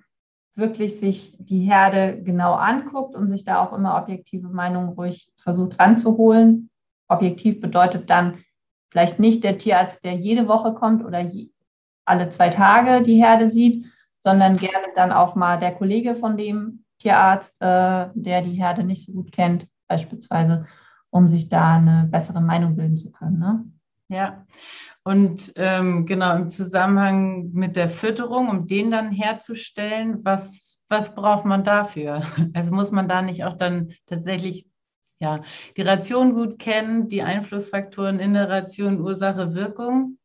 wirklich 0.56 1.00
sich 1.00 1.36
die 1.40 1.62
Herde 1.62 2.22
genau 2.24 2.54
anguckt 2.54 3.16
und 3.16 3.28
sich 3.28 3.44
da 3.44 3.64
auch 3.64 3.74
immer 3.74 3.98
objektive 3.98 4.50
Meinungen 4.50 4.90
ruhig 4.90 5.32
versucht 5.38 5.80
ranzuholen. 5.80 6.70
Objektiv 7.08 7.62
bedeutet 7.62 8.10
dann 8.10 8.40
vielleicht 8.90 9.20
nicht 9.20 9.44
der 9.44 9.58
Tierarzt, 9.58 10.04
der 10.04 10.14
jede 10.14 10.48
Woche 10.48 10.74
kommt 10.74 11.04
oder 11.04 11.20
alle 12.06 12.30
zwei 12.30 12.50
Tage 12.50 13.04
die 13.04 13.22
Herde 13.22 13.50
sieht, 13.50 13.86
sondern 14.20 14.58
gerne 14.58 14.88
dann 14.96 15.12
auch 15.12 15.36
mal 15.36 15.60
der 15.60 15.74
Kollege 15.74 16.16
von 16.16 16.38
dem 16.38 16.86
Tierarzt, 17.00 17.56
äh, 17.62 18.10
der 18.14 18.42
die 18.42 18.54
Herde 18.54 18.84
nicht 18.84 19.06
so 19.06 19.14
gut 19.14 19.32
kennt, 19.32 19.68
beispielsweise, 19.88 20.68
um 21.10 21.28
sich 21.28 21.50
da 21.50 21.76
eine 21.76 22.08
bessere 22.10 22.42
Meinung 22.42 22.76
bilden 22.76 22.98
zu 22.98 23.12
können. 23.12 23.40
Ne? 23.40 23.66
Ja, 24.10 24.46
und 25.04 25.54
ähm, 25.56 26.06
genau 26.06 26.36
im 26.36 26.50
Zusammenhang 26.50 27.52
mit 27.54 27.76
der 27.76 27.90
Fütterung, 27.90 28.50
um 28.50 28.68
den 28.68 28.92
dann 28.92 29.12
herzustellen, 29.12 30.24
was, 30.24 30.80
was 30.90 31.16
braucht 31.16 31.46
man 31.46 31.64
dafür? 31.64 32.22
Also 32.54 32.72
muss 32.72 32.92
man 32.92 33.10
da 33.10 33.22
nicht 33.22 33.44
auch 33.44 33.58
dann 33.58 33.94
tatsächlich 34.06 34.68
ja, 35.20 35.42
die 35.78 35.84
Ration 35.84 36.34
gut 36.34 36.60
kennen, 36.60 37.08
die 37.08 37.22
Einflussfaktoren 37.22 38.20
in 38.20 38.34
der 38.34 38.50
Ration, 38.50 39.00
Ursache, 39.00 39.54
Wirkung? 39.54 40.18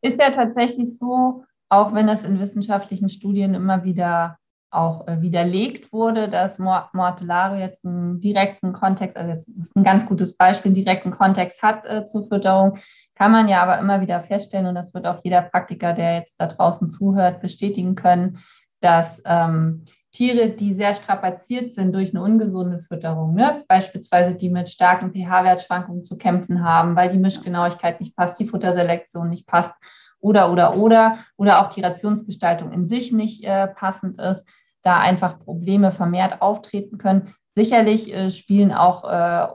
Ist 0.00 0.20
ja 0.20 0.30
tatsächlich 0.30 0.98
so, 0.98 1.44
auch 1.68 1.94
wenn 1.94 2.06
das 2.06 2.24
in 2.24 2.40
wissenschaftlichen 2.40 3.08
Studien 3.08 3.54
immer 3.54 3.84
wieder 3.84 4.38
auch 4.70 5.06
äh, 5.08 5.22
widerlegt 5.22 5.92
wurde, 5.92 6.28
dass 6.28 6.58
Mortellaro 6.58 7.56
jetzt 7.56 7.84
einen 7.86 8.20
direkten 8.20 8.72
Kontext, 8.72 9.16
also 9.16 9.30
jetzt 9.30 9.48
ist 9.48 9.74
ein 9.74 9.84
ganz 9.84 10.06
gutes 10.06 10.36
Beispiel, 10.36 10.70
einen 10.70 10.84
direkten 10.84 11.10
Kontext 11.10 11.62
hat 11.62 11.86
äh, 11.86 12.04
zur 12.04 12.22
Fütterung, 12.22 12.78
kann 13.14 13.32
man 13.32 13.48
ja 13.48 13.62
aber 13.62 13.78
immer 13.78 14.00
wieder 14.00 14.20
feststellen, 14.20 14.66
und 14.66 14.74
das 14.74 14.92
wird 14.92 15.06
auch 15.06 15.24
jeder 15.24 15.42
Praktiker, 15.42 15.94
der 15.94 16.16
jetzt 16.16 16.38
da 16.38 16.46
draußen 16.46 16.90
zuhört, 16.90 17.40
bestätigen 17.40 17.94
können, 17.94 18.38
dass 18.80 19.22
ähm, 19.24 19.84
Tiere, 20.18 20.48
die 20.48 20.72
sehr 20.72 20.94
strapaziert 20.94 21.74
sind 21.74 21.94
durch 21.94 22.10
eine 22.10 22.24
ungesunde 22.24 22.80
Fütterung, 22.80 23.34
ne? 23.34 23.62
beispielsweise 23.68 24.34
die 24.34 24.50
mit 24.50 24.68
starken 24.68 25.12
pH-Wertschwankungen 25.12 26.02
zu 26.02 26.18
kämpfen 26.18 26.64
haben, 26.64 26.96
weil 26.96 27.08
die 27.08 27.18
Mischgenauigkeit 27.18 28.00
nicht 28.00 28.16
passt, 28.16 28.40
die 28.40 28.48
Futterselektion 28.48 29.28
nicht 29.28 29.46
passt, 29.46 29.74
oder, 30.18 30.50
oder, 30.50 30.76
oder, 30.76 31.18
oder 31.36 31.62
auch 31.62 31.68
die 31.68 31.82
Rationsgestaltung 31.82 32.72
in 32.72 32.84
sich 32.84 33.12
nicht 33.12 33.44
äh, 33.44 33.68
passend 33.68 34.20
ist, 34.20 34.44
da 34.82 34.98
einfach 34.98 35.38
Probleme 35.38 35.92
vermehrt 35.92 36.42
auftreten 36.42 36.98
können. 36.98 37.32
Sicherlich 37.54 38.12
äh, 38.12 38.32
spielen 38.32 38.72
auch 38.72 39.04
äh, 39.04 39.46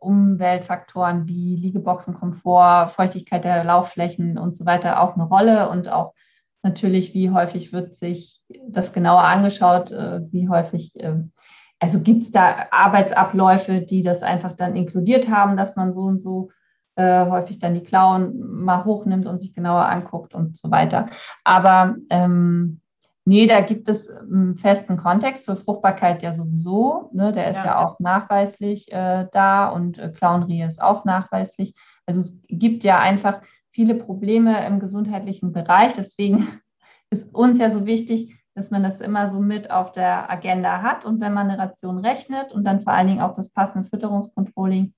Umweltfaktoren 0.00 1.26
wie 1.28 1.56
Liegeboxenkomfort, 1.56 2.92
Feuchtigkeit 2.92 3.44
der 3.44 3.62
Laufflächen 3.62 4.38
und 4.38 4.56
so 4.56 4.64
weiter 4.64 5.02
auch 5.02 5.16
eine 5.16 5.24
Rolle 5.24 5.68
und 5.68 5.90
auch 5.90 6.14
natürlich, 6.62 7.14
wie 7.14 7.30
häufig 7.30 7.72
wird 7.72 7.94
sich 7.94 8.40
das 8.68 8.92
genauer 8.92 9.22
angeschaut, 9.22 9.90
äh, 9.90 10.20
wie 10.32 10.48
häufig, 10.48 10.92
ähm, 10.96 11.32
also 11.78 12.00
gibt 12.00 12.24
es 12.24 12.30
da 12.30 12.66
Arbeitsabläufe, 12.70 13.80
die 13.80 14.02
das 14.02 14.22
einfach 14.22 14.52
dann 14.52 14.76
inkludiert 14.76 15.28
haben, 15.28 15.56
dass 15.56 15.76
man 15.76 15.92
so 15.92 16.00
und 16.02 16.20
so 16.20 16.50
äh, 16.94 17.26
häufig 17.26 17.58
dann 17.58 17.74
die 17.74 17.82
Klauen 17.82 18.62
mal 18.62 18.84
hochnimmt 18.84 19.26
und 19.26 19.38
sich 19.38 19.52
genauer 19.52 19.86
anguckt 19.86 20.34
und 20.34 20.56
so 20.56 20.70
weiter. 20.70 21.08
Aber 21.42 21.96
ähm, 22.10 22.80
nee, 23.24 23.46
da 23.46 23.60
gibt 23.62 23.88
es 23.88 24.08
einen 24.08 24.56
festen 24.56 24.96
Kontext 24.96 25.44
zur 25.44 25.56
Fruchtbarkeit 25.56 26.22
ja 26.22 26.32
sowieso. 26.32 27.10
Ne? 27.12 27.32
Der 27.32 27.48
ist 27.48 27.56
ja, 27.56 27.64
ja 27.64 27.78
auch 27.78 27.98
nachweislich 27.98 28.92
äh, 28.92 29.26
da 29.32 29.68
und 29.68 29.98
äh, 29.98 30.10
Klauenrehe 30.10 30.66
ist 30.66 30.82
auch 30.82 31.04
nachweislich. 31.04 31.74
Also 32.06 32.20
es 32.20 32.38
gibt 32.48 32.84
ja 32.84 32.98
einfach 33.00 33.40
viele 33.72 33.94
Probleme 33.94 34.64
im 34.66 34.80
gesundheitlichen 34.80 35.52
Bereich. 35.52 35.94
Deswegen 35.94 36.60
ist 37.10 37.34
uns 37.34 37.58
ja 37.58 37.70
so 37.70 37.86
wichtig, 37.86 38.38
dass 38.54 38.70
man 38.70 38.82
das 38.82 39.00
immer 39.00 39.28
so 39.28 39.40
mit 39.40 39.70
auf 39.70 39.92
der 39.92 40.30
Agenda 40.30 40.82
hat. 40.82 41.04
Und 41.04 41.20
wenn 41.20 41.32
man 41.32 41.50
eine 41.50 41.58
Ration 41.58 41.98
rechnet 41.98 42.52
und 42.52 42.64
dann 42.64 42.80
vor 42.80 42.92
allen 42.92 43.08
Dingen 43.08 43.20
auch 43.20 43.34
das 43.34 43.50
passende 43.50 43.88
Fütterungskontrolling 43.88 44.94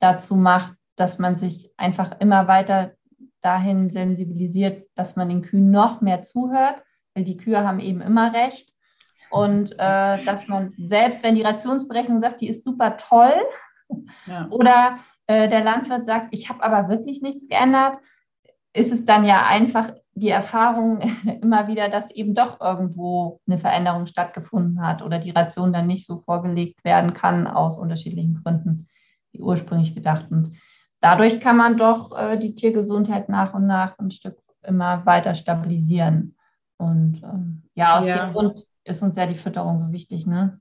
dazu 0.00 0.36
macht, 0.36 0.74
dass 0.96 1.18
man 1.18 1.36
sich 1.38 1.72
einfach 1.76 2.20
immer 2.20 2.48
weiter 2.48 2.92
dahin 3.40 3.90
sensibilisiert, 3.90 4.88
dass 4.94 5.16
man 5.16 5.28
den 5.28 5.42
Kühen 5.42 5.70
noch 5.70 6.00
mehr 6.00 6.22
zuhört, 6.22 6.82
weil 7.14 7.24
die 7.24 7.36
Kühe 7.36 7.64
haben 7.64 7.80
eben 7.80 8.00
immer 8.00 8.34
recht. 8.34 8.74
Und 9.30 9.72
äh, 9.72 10.24
dass 10.24 10.48
man 10.48 10.74
selbst, 10.76 11.22
wenn 11.22 11.36
die 11.36 11.42
Rationsberechnung 11.42 12.18
sagt, 12.18 12.40
die 12.40 12.48
ist 12.48 12.64
super 12.64 12.96
toll, 12.96 13.34
ja. 14.26 14.48
oder 14.50 14.98
äh, 15.30 15.48
der 15.48 15.62
Landwirt 15.62 16.06
sagt, 16.06 16.34
ich 16.34 16.48
habe 16.48 16.60
aber 16.64 16.88
wirklich 16.88 17.22
nichts 17.22 17.48
geändert, 17.48 17.98
ist 18.72 18.90
es 18.90 19.04
dann 19.04 19.24
ja 19.24 19.46
einfach 19.46 19.92
die 20.14 20.28
Erfahrung 20.28 21.00
immer 21.40 21.68
wieder, 21.68 21.88
dass 21.88 22.10
eben 22.10 22.34
doch 22.34 22.60
irgendwo 22.60 23.40
eine 23.46 23.56
Veränderung 23.58 24.06
stattgefunden 24.06 24.84
hat 24.84 25.02
oder 25.02 25.20
die 25.20 25.30
Ration 25.30 25.72
dann 25.72 25.86
nicht 25.86 26.04
so 26.04 26.18
vorgelegt 26.18 26.84
werden 26.84 27.12
kann 27.12 27.46
aus 27.46 27.78
unterschiedlichen 27.78 28.42
Gründen, 28.42 28.88
wie 29.30 29.40
ursprünglich 29.40 29.94
gedacht. 29.94 30.26
Und 30.32 30.56
dadurch 31.00 31.38
kann 31.40 31.56
man 31.56 31.76
doch 31.76 32.10
äh, 32.18 32.36
die 32.36 32.56
Tiergesundheit 32.56 33.28
nach 33.28 33.54
und 33.54 33.68
nach 33.68 33.96
ein 34.00 34.10
Stück 34.10 34.36
immer 34.64 35.06
weiter 35.06 35.36
stabilisieren. 35.36 36.36
Und 36.76 37.22
ähm, 37.22 37.62
ja, 37.76 38.00
aus 38.00 38.06
ja. 38.06 38.26
dem 38.26 38.32
Grund 38.32 38.66
ist 38.82 39.00
uns 39.00 39.14
ja 39.14 39.26
die 39.26 39.36
Fütterung 39.36 39.78
so 39.78 39.92
wichtig. 39.92 40.26
Ne? 40.26 40.58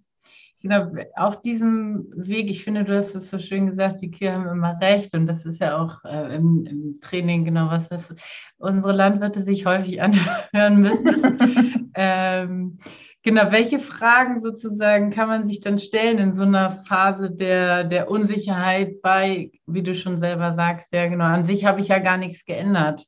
Genau, 0.61 0.91
auf 1.15 1.41
diesem 1.41 2.11
Weg, 2.15 2.49
ich 2.49 2.65
finde, 2.65 2.83
du 2.83 2.97
hast 2.97 3.15
es 3.15 3.29
so 3.29 3.39
schön 3.39 3.67
gesagt, 3.67 4.01
die 4.01 4.11
Kühe 4.11 4.33
haben 4.33 4.47
immer 4.47 4.77
recht 4.81 5.13
und 5.13 5.25
das 5.25 5.45
ist 5.45 5.61
ja 5.61 5.77
auch 5.77 6.03
äh, 6.03 6.35
im, 6.35 6.65
im, 6.65 6.97
Training 6.99 7.45
genau 7.45 7.69
was, 7.69 7.89
was 7.89 8.13
unsere 8.57 8.91
Landwirte 8.91 9.41
sich 9.43 9.65
häufig 9.65 10.01
anhören 10.01 10.81
müssen. 10.81 11.91
ähm, 11.95 12.79
Genau, 13.21 13.51
welche 13.51 13.79
Fragen 13.79 14.39
sozusagen 14.39 15.09
kann 15.11 15.27
man 15.27 15.45
sich 15.45 15.59
dann 15.59 15.77
stellen 15.77 16.19
in 16.19 16.33
so 16.33 16.43
einer 16.43 16.71
Phase 16.87 17.29
der, 17.29 17.83
der 17.83 18.09
Unsicherheit 18.09 19.01
bei, 19.01 19.51
wie 19.65 19.83
du 19.83 19.93
schon 19.93 20.17
selber 20.17 20.55
sagst, 20.55 20.93
ja 20.93 21.07
genau, 21.07 21.25
an 21.25 21.43
sich 21.43 21.65
habe 21.65 21.81
ich 21.81 21.89
ja 21.89 21.99
gar 21.99 22.15
nichts 22.15 22.45
geändert. 22.45 23.05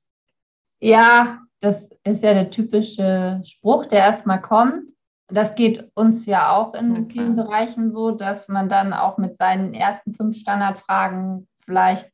Ja, 0.82 1.40
das 1.62 1.90
ist 2.04 2.24
ja 2.24 2.34
der 2.34 2.50
typische 2.50 3.42
Spruch, 3.46 3.86
der 3.86 4.00
erstmal 4.00 4.42
kommt. 4.42 4.84
Das 5.32 5.56
geht 5.56 5.92
uns 5.96 6.26
ja 6.26 6.52
auch 6.52 6.74
in 6.74 6.92
okay. 6.92 7.06
vielen 7.12 7.36
Bereichen 7.36 7.90
so, 7.90 8.12
dass 8.12 8.48
man 8.48 8.70
dann 8.70 8.94
auch 8.94 9.18
mit 9.18 9.38
seinen 9.38 9.74
ersten 9.74 10.14
fünf 10.14 10.38
Standardfragen 10.38 11.48
vielleicht 11.64 12.12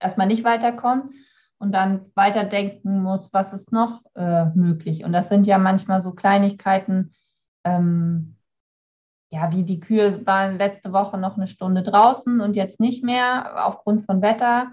erstmal 0.00 0.26
nicht 0.26 0.44
weiterkommt 0.44 1.12
und 1.58 1.72
dann 1.72 2.12
weiterdenken 2.14 3.02
muss, 3.02 3.32
was 3.32 3.52
ist 3.52 3.72
noch 3.72 4.02
äh, 4.14 4.46
möglich. 4.54 5.04
Und 5.04 5.12
das 5.12 5.28
sind 5.28 5.46
ja 5.46 5.58
manchmal 5.58 6.02
so 6.02 6.12
Kleinigkeiten, 6.12 7.14
ähm, 7.64 8.36
ja, 9.30 9.50
wie 9.52 9.64
die 9.64 9.80
Kühe 9.80 10.24
waren 10.26 10.58
letzte 10.58 10.92
Woche 10.92 11.18
noch 11.18 11.36
eine 11.36 11.46
Stunde 11.46 11.82
draußen 11.82 12.40
und 12.40 12.54
jetzt 12.56 12.78
nicht 12.78 13.02
mehr 13.02 13.66
aufgrund 13.66 14.04
von 14.06 14.22
Wetter. 14.22 14.72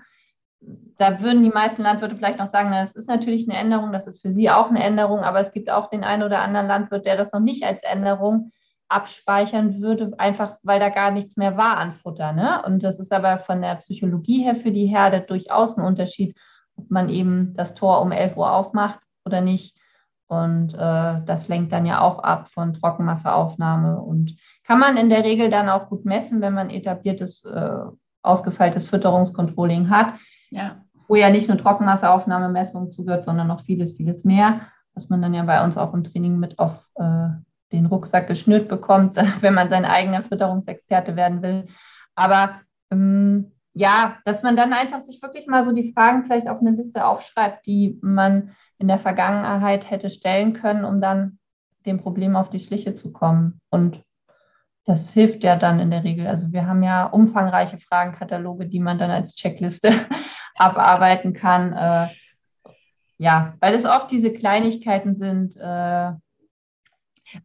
Da 0.97 1.21
würden 1.21 1.43
die 1.43 1.49
meisten 1.49 1.81
Landwirte 1.81 2.15
vielleicht 2.15 2.39
noch 2.39 2.47
sagen, 2.47 2.71
das 2.71 2.95
ist 2.95 3.09
natürlich 3.09 3.49
eine 3.49 3.57
Änderung, 3.57 3.91
das 3.91 4.07
ist 4.07 4.21
für 4.21 4.31
sie 4.31 4.49
auch 4.49 4.69
eine 4.69 4.83
Änderung, 4.83 5.19
aber 5.19 5.39
es 5.39 5.51
gibt 5.51 5.69
auch 5.69 5.89
den 5.89 6.03
einen 6.03 6.23
oder 6.23 6.39
anderen 6.39 6.67
Landwirt, 6.67 7.05
der 7.05 7.17
das 7.17 7.33
noch 7.33 7.39
nicht 7.39 7.63
als 7.63 7.83
Änderung 7.83 8.51
abspeichern 8.89 9.81
würde, 9.81 10.13
einfach 10.17 10.57
weil 10.61 10.79
da 10.79 10.89
gar 10.89 11.11
nichts 11.11 11.35
mehr 11.35 11.57
war 11.57 11.77
an 11.77 11.93
Futter. 11.93 12.31
Ne? 12.31 12.61
Und 12.65 12.83
das 12.83 12.99
ist 12.99 13.11
aber 13.11 13.37
von 13.37 13.61
der 13.61 13.75
Psychologie 13.75 14.43
her 14.43 14.55
für 14.55 14.71
die 14.71 14.85
Herde 14.85 15.21
durchaus 15.21 15.77
ein 15.77 15.83
Unterschied, 15.83 16.37
ob 16.75 16.89
man 16.91 17.09
eben 17.09 17.53
das 17.55 17.73
Tor 17.73 18.01
um 18.01 18.11
11 18.11 18.37
Uhr 18.37 18.51
aufmacht 18.51 18.99
oder 19.25 19.41
nicht. 19.41 19.75
Und 20.27 20.73
äh, 20.73 21.21
das 21.25 21.47
lenkt 21.47 21.71
dann 21.71 21.85
ja 21.85 22.01
auch 22.01 22.19
ab 22.19 22.47
von 22.47 22.73
Trockenmasseaufnahme 22.73 23.99
und 23.99 24.35
kann 24.63 24.79
man 24.79 24.97
in 24.97 25.09
der 25.09 25.23
Regel 25.23 25.49
dann 25.49 25.69
auch 25.69 25.89
gut 25.89 26.05
messen, 26.05 26.41
wenn 26.41 26.53
man 26.53 26.69
etabliertes, 26.69 27.45
äh, 27.45 27.79
ausgefeiltes 28.21 28.85
Fütterungskontrolling 28.85 29.89
hat, 29.89 30.13
ja. 30.53 30.77
wo 31.07 31.15
ja 31.15 31.29
nicht 31.29 31.47
nur 31.47 31.57
Trockenmasseaufnahmemessung 31.57 32.91
zugehört, 32.91 33.25
sondern 33.25 33.47
noch 33.47 33.61
vieles, 33.61 33.93
vieles 33.93 34.23
mehr, 34.23 34.61
was 34.93 35.09
man 35.09 35.21
dann 35.21 35.33
ja 35.33 35.43
bei 35.43 35.63
uns 35.63 35.77
auch 35.77 35.93
im 35.93 36.03
Training 36.03 36.37
mit 36.37 36.59
auf 36.59 36.89
äh, 36.95 37.29
den 37.71 37.87
Rucksack 37.87 38.27
geschnürt 38.27 38.67
bekommt, 38.69 39.17
wenn 39.41 39.53
man 39.53 39.69
sein 39.69 39.85
eigener 39.85 40.23
Fütterungsexperte 40.23 41.15
werden 41.15 41.41
will. 41.41 41.65
Aber 42.15 42.61
ähm, 42.91 43.51
ja, 43.73 44.17
dass 44.25 44.43
man 44.43 44.55
dann 44.55 44.71
einfach 44.71 45.01
sich 45.01 45.21
wirklich 45.21 45.47
mal 45.47 45.63
so 45.63 45.71
die 45.71 45.91
Fragen 45.93 46.23
vielleicht 46.23 46.47
auf 46.47 46.59
eine 46.59 46.71
Liste 46.71 47.05
aufschreibt, 47.05 47.65
die 47.65 47.99
man 48.01 48.51
in 48.77 48.87
der 48.87 48.99
Vergangenheit 48.99 49.89
hätte 49.89 50.09
stellen 50.09 50.53
können, 50.53 50.85
um 50.85 51.01
dann 51.01 51.39
dem 51.85 51.99
Problem 51.99 52.35
auf 52.35 52.49
die 52.49 52.59
Schliche 52.59 52.95
zu 52.95 53.11
kommen. 53.11 53.59
Und 53.69 54.03
das 54.85 55.11
hilft 55.11 55.43
ja 55.43 55.55
dann 55.55 55.79
in 55.79 55.91
der 55.91 56.03
Regel. 56.03 56.27
Also 56.27 56.51
wir 56.51 56.67
haben 56.67 56.83
ja 56.83 57.05
umfangreiche 57.05 57.79
Fragenkataloge, 57.79 58.67
die 58.67 58.79
man 58.79 58.97
dann 58.97 59.11
als 59.11 59.35
Checkliste 59.35 59.91
abarbeiten 60.55 61.33
kann. 61.33 61.73
Äh, 61.73 62.07
ja, 63.17 63.53
weil 63.59 63.73
es 63.75 63.85
oft 63.85 64.11
diese 64.11 64.33
Kleinigkeiten 64.33 65.15
sind, 65.15 65.55
äh, 65.57 66.11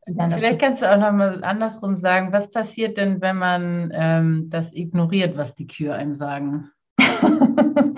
Vielleicht 0.05 0.61
kannst 0.61 0.83
du 0.83 0.93
auch 0.93 0.99
nochmal 0.99 1.45
andersrum 1.45 1.97
sagen, 1.97 2.33
was 2.33 2.51
passiert 2.51 2.97
denn, 2.97 3.21
wenn 3.21 3.39
man 3.39 3.91
ähm, 3.95 4.51
das 4.51 4.73
ignoriert, 4.73 5.37
was 5.37 5.55
die 5.55 5.67
Kühe 5.67 5.95
einem 5.95 6.15
sagen? 6.15 6.71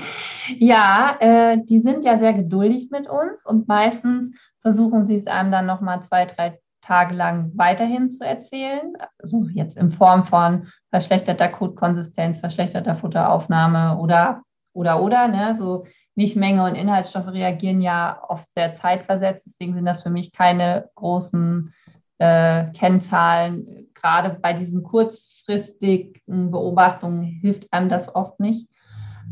ja, 0.59 1.17
äh, 1.21 1.59
die 1.64 1.81
sind 1.81 2.05
ja 2.05 2.19
sehr 2.19 2.35
geduldig 2.35 2.90
mit 2.90 3.09
uns 3.09 3.47
und 3.47 3.67
meistens 3.67 4.31
versuchen 4.61 5.05
sie 5.05 5.14
es 5.14 5.26
einem 5.26 5.50
dann 5.50 5.67
nochmal 5.67 6.02
zwei, 6.02 6.26
drei 6.26 6.61
Tage 6.83 7.14
lang 7.14 7.52
weiterhin 7.55 8.11
zu 8.11 8.25
erzählen. 8.25 8.93
Also 9.19 9.47
jetzt 9.52 9.76
in 9.76 9.90
Form 9.90 10.25
von 10.25 10.69
verschlechterter 10.90 11.49
Kotkonsistenz, 11.49 12.38
verschlechterter 12.38 12.95
Futteraufnahme 12.95 13.99
oder 13.99 14.43
oder 14.73 15.03
oder, 15.03 15.29
ne? 15.29 15.57
So 15.57 15.87
Milchmenge 16.15 16.65
und 16.65 16.75
Inhaltsstoffe 16.75 17.29
reagieren 17.29 17.81
ja 17.81 18.23
oft 18.29 18.50
sehr 18.53 18.75
zeitversetzt. 18.75 19.47
Deswegen 19.47 19.75
sind 19.75 19.87
das 19.87 20.03
für 20.03 20.11
mich 20.11 20.33
keine 20.33 20.91
großen 20.95 21.73
äh, 22.19 22.67
Kennzahlen. 22.73 23.89
Gerade 23.95 24.39
bei 24.41 24.53
diesen 24.53 24.83
kurzfristigen 24.83 26.50
Beobachtungen 26.50 27.23
hilft 27.23 27.73
einem 27.73 27.89
das 27.89 28.15
oft 28.15 28.39
nicht. 28.41 28.69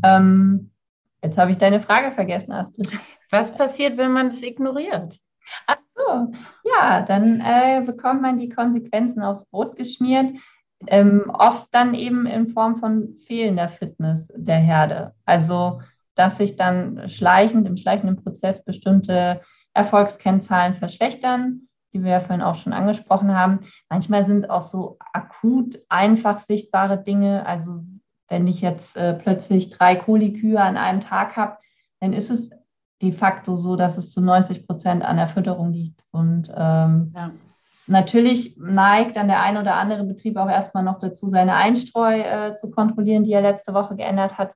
Ähm, 0.03 0.71
jetzt 1.23 1.37
habe 1.37 1.51
ich 1.51 1.57
deine 1.57 1.81
Frage 1.81 2.11
vergessen, 2.11 2.51
Astrid. 2.51 2.97
Was 3.29 3.55
passiert, 3.55 3.97
wenn 3.97 4.11
man 4.11 4.29
das 4.29 4.41
ignoriert? 4.41 5.19
Ach 5.67 5.77
so, 5.95 6.31
ja, 6.63 7.01
dann 7.01 7.41
äh, 7.41 7.83
bekommt 7.85 8.21
man 8.21 8.37
die 8.37 8.49
Konsequenzen 8.49 9.21
aufs 9.21 9.45
Brot 9.45 9.75
geschmiert. 9.75 10.35
Ähm, 10.87 11.29
oft 11.29 11.67
dann 11.71 11.93
eben 11.93 12.25
in 12.25 12.47
Form 12.47 12.77
von 12.77 13.15
fehlender 13.25 13.69
Fitness 13.69 14.31
der 14.35 14.59
Herde. 14.59 15.13
Also, 15.25 15.81
dass 16.15 16.37
sich 16.37 16.55
dann 16.55 17.07
schleichend 17.09 17.67
im 17.67 17.77
schleichenden 17.77 18.21
Prozess 18.21 18.63
bestimmte 18.63 19.41
Erfolgskennzahlen 19.73 20.75
verschlechtern, 20.75 21.67
die 21.93 22.03
wir 22.03 22.11
ja 22.11 22.19
vorhin 22.19 22.41
auch 22.41 22.55
schon 22.55 22.73
angesprochen 22.73 23.35
haben. 23.35 23.59
Manchmal 23.89 24.25
sind 24.25 24.43
es 24.43 24.49
auch 24.49 24.61
so 24.61 24.97
akut 25.13 25.79
einfach 25.89 26.39
sichtbare 26.39 27.01
Dinge. 27.01 27.45
Also, 27.45 27.83
wenn 28.29 28.47
ich 28.47 28.61
jetzt 28.61 28.95
äh, 28.95 29.13
plötzlich 29.13 29.69
drei 29.69 29.95
Kolikühe 29.95 30.61
an 30.61 30.77
einem 30.77 31.01
Tag 31.01 31.35
habe, 31.35 31.57
dann 31.99 32.13
ist 32.13 32.29
es 32.29 32.51
de 33.01 33.11
facto 33.11 33.57
so, 33.57 33.75
dass 33.75 33.97
es 33.97 34.11
zu 34.11 34.21
90 34.21 34.67
Prozent 34.67 35.03
an 35.03 35.17
der 35.17 35.27
Fütterung 35.27 35.71
liegt. 35.71 36.05
Und 36.11 36.51
ähm, 36.55 37.11
ja. 37.15 37.31
Natürlich 37.89 38.55
neigt 38.57 39.17
dann 39.17 39.27
der 39.27 39.41
ein 39.41 39.57
oder 39.57 39.75
andere 39.75 40.03
Betrieb 40.03 40.37
auch 40.37 40.49
erstmal 40.49 40.83
noch 40.83 40.99
dazu, 40.99 41.27
seine 41.27 41.55
Einstreu 41.55 42.19
äh, 42.19 42.55
zu 42.55 42.71
kontrollieren, 42.71 43.23
die 43.23 43.33
er 43.33 43.41
letzte 43.41 43.73
Woche 43.73 43.95
geändert 43.95 44.37
hat. 44.37 44.55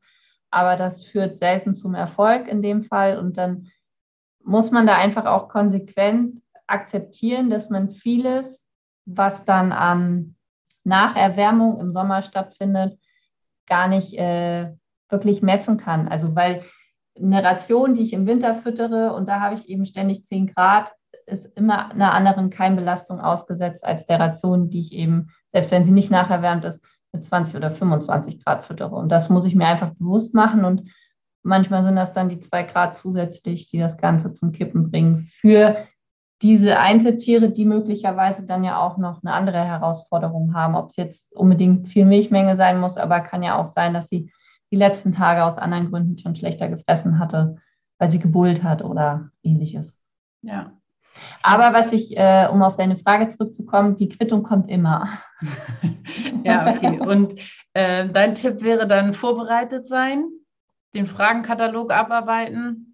Aber 0.51 0.75
das 0.75 1.03
führt 1.05 1.39
selten 1.39 1.73
zum 1.73 1.95
Erfolg 1.95 2.47
in 2.47 2.61
dem 2.61 2.83
Fall. 2.83 3.17
Und 3.17 3.37
dann 3.37 3.71
muss 4.43 4.71
man 4.71 4.85
da 4.85 4.95
einfach 4.95 5.25
auch 5.25 5.49
konsequent 5.49 6.41
akzeptieren, 6.67 7.49
dass 7.49 7.69
man 7.69 7.89
vieles, 7.89 8.67
was 9.05 9.45
dann 9.45 9.71
an 9.71 10.35
Nacherwärmung 10.83 11.79
im 11.79 11.91
Sommer 11.91 12.21
stattfindet, 12.21 12.99
gar 13.67 13.87
nicht 13.87 14.13
äh, 14.13 14.73
wirklich 15.09 15.41
messen 15.41 15.77
kann. 15.77 16.07
Also 16.07 16.35
weil 16.35 16.63
eine 17.17 17.43
Ration, 17.43 17.95
die 17.95 18.03
ich 18.03 18.13
im 18.13 18.27
Winter 18.27 18.53
füttere 18.55 19.13
und 19.13 19.27
da 19.27 19.39
habe 19.39 19.55
ich 19.55 19.69
eben 19.69 19.85
ständig 19.85 20.25
10 20.25 20.47
Grad, 20.47 20.93
ist 21.25 21.45
immer 21.57 21.91
einer 21.91 22.13
anderen 22.13 22.49
Keimbelastung 22.49 23.19
ausgesetzt 23.19 23.83
als 23.85 24.05
der 24.05 24.19
Ration, 24.19 24.69
die 24.69 24.81
ich 24.81 24.93
eben, 24.93 25.29
selbst 25.51 25.71
wenn 25.71 25.85
sie 25.85 25.91
nicht 25.91 26.11
nacherwärmt 26.11 26.65
ist, 26.65 26.83
mit 27.11 27.23
20 27.23 27.55
oder 27.55 27.71
25 27.71 28.43
Grad 28.43 28.65
füttere. 28.65 28.95
Und 28.95 29.09
das 29.09 29.29
muss 29.29 29.45
ich 29.45 29.55
mir 29.55 29.67
einfach 29.67 29.91
bewusst 29.91 30.33
machen. 30.33 30.65
Und 30.65 30.91
manchmal 31.43 31.83
sind 31.83 31.95
das 31.95 32.13
dann 32.13 32.29
die 32.29 32.39
zwei 32.39 32.63
Grad 32.63 32.97
zusätzlich, 32.97 33.69
die 33.69 33.79
das 33.79 33.97
Ganze 33.97 34.33
zum 34.33 34.51
Kippen 34.51 34.89
bringen 34.89 35.19
für 35.19 35.77
diese 36.41 36.77
Einzeltiere, 36.79 37.51
die 37.51 37.65
möglicherweise 37.65 38.45
dann 38.45 38.63
ja 38.65 38.77
auch 38.77 38.97
noch 38.97 39.23
eine 39.23 39.33
andere 39.33 39.63
Herausforderung 39.63 40.53
haben. 40.53 40.75
Ob 40.75 40.89
es 40.89 40.97
jetzt 40.97 41.33
unbedingt 41.35 41.87
viel 41.87 42.05
Milchmenge 42.05 42.57
sein 42.57 42.79
muss, 42.79 42.97
aber 42.97 43.21
kann 43.21 43.43
ja 43.43 43.57
auch 43.57 43.67
sein, 43.67 43.93
dass 43.93 44.09
sie 44.09 44.31
die 44.71 44.75
letzten 44.75 45.11
Tage 45.11 45.45
aus 45.45 45.57
anderen 45.57 45.89
Gründen 45.89 46.17
schon 46.17 46.35
schlechter 46.35 46.67
gefressen 46.67 47.19
hatte, 47.19 47.57
weil 47.99 48.11
sie 48.11 48.19
gebullt 48.19 48.63
hat 48.63 48.83
oder 48.83 49.29
ähnliches. 49.43 49.97
Ja. 50.41 50.73
Aber 51.41 51.73
was 51.73 51.91
ich, 51.93 52.17
äh, 52.17 52.47
um 52.51 52.61
auf 52.61 52.75
deine 52.75 52.97
Frage 52.97 53.27
zurückzukommen, 53.27 53.95
die 53.95 54.09
Quittung 54.09 54.43
kommt 54.43 54.69
immer. 54.69 55.07
ja, 56.43 56.73
okay. 56.73 56.99
Und 56.99 57.35
äh, 57.73 58.07
dein 58.09 58.35
Tipp 58.35 58.61
wäre 58.61 58.87
dann 58.87 59.13
vorbereitet 59.13 59.87
sein, 59.87 60.25
den 60.93 61.07
Fragenkatalog 61.07 61.91
abarbeiten, 61.91 62.93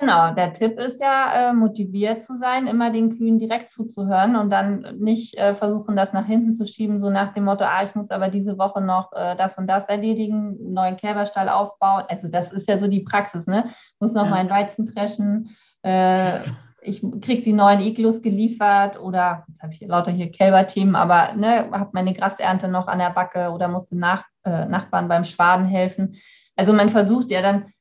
Genau, 0.00 0.32
der 0.32 0.54
Tipp 0.54 0.80
ist 0.80 0.98
ja, 0.98 1.50
äh, 1.50 1.52
motiviert 1.52 2.24
zu 2.24 2.34
sein, 2.34 2.66
immer 2.66 2.90
den 2.90 3.18
Kühen 3.18 3.38
direkt 3.38 3.68
zuzuhören 3.70 4.34
und 4.34 4.48
dann 4.48 4.96
nicht 4.98 5.36
äh, 5.36 5.54
versuchen, 5.54 5.94
das 5.94 6.14
nach 6.14 6.24
hinten 6.24 6.54
zu 6.54 6.64
schieben, 6.64 6.98
so 6.98 7.10
nach 7.10 7.34
dem 7.34 7.44
Motto, 7.44 7.64
ah, 7.64 7.82
ich 7.82 7.94
muss 7.94 8.10
aber 8.10 8.28
diese 8.30 8.56
Woche 8.56 8.80
noch 8.80 9.12
äh, 9.12 9.36
das 9.36 9.58
und 9.58 9.66
das 9.66 9.84
erledigen, 9.84 10.56
einen 10.58 10.72
neuen 10.72 10.96
Kälberstall 10.96 11.50
aufbauen. 11.50 12.04
Also 12.08 12.28
das 12.28 12.50
ist 12.50 12.66
ja 12.66 12.78
so 12.78 12.88
die 12.88 13.00
Praxis, 13.00 13.46
ne? 13.46 13.68
Muss 13.98 14.14
noch 14.14 14.24
ja. 14.24 14.30
meinen 14.30 14.48
Weizen 14.48 14.86
dreschen, 14.86 15.54
äh, 15.82 16.44
ich 16.82 17.00
kriege 17.20 17.42
die 17.42 17.52
neuen 17.52 17.80
Iglus 17.80 18.22
geliefert 18.22 19.00
oder 19.00 19.44
jetzt 19.48 19.62
habe 19.62 19.72
ich 19.72 19.80
lauter 19.80 20.10
hier 20.10 20.30
Kälberthemen, 20.30 20.96
aber 20.96 21.34
ne, 21.34 21.70
habe 21.72 21.90
meine 21.92 22.14
Grasernte 22.14 22.68
noch 22.68 22.88
an 22.88 22.98
der 22.98 23.10
Backe 23.10 23.50
oder 23.50 23.68
musste 23.68 23.96
nach, 23.96 24.24
äh, 24.44 24.66
Nachbarn 24.66 25.08
beim 25.08 25.24
Schwaden 25.24 25.66
helfen. 25.66 26.16
Also 26.56 26.72
man 26.72 26.90
versucht 26.90 27.30
ja 27.30 27.42
dann 27.42 27.72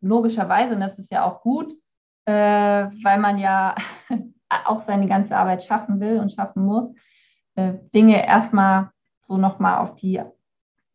logischerweise, 0.00 0.74
und 0.74 0.80
das 0.80 0.98
ist 0.98 1.12
ja 1.12 1.24
auch 1.24 1.42
gut, 1.42 1.72
äh, 2.26 2.32
weil 2.32 3.18
man 3.18 3.38
ja 3.38 3.74
auch 4.66 4.80
seine 4.80 5.06
ganze 5.06 5.36
Arbeit 5.36 5.62
schaffen 5.62 6.00
will 6.00 6.18
und 6.18 6.32
schaffen 6.32 6.64
muss, 6.64 6.90
äh, 7.54 7.74
Dinge 7.94 8.26
erstmal 8.26 8.90
so 9.20 9.36
nochmal 9.36 9.78
auf 9.78 9.94
die 9.96 10.20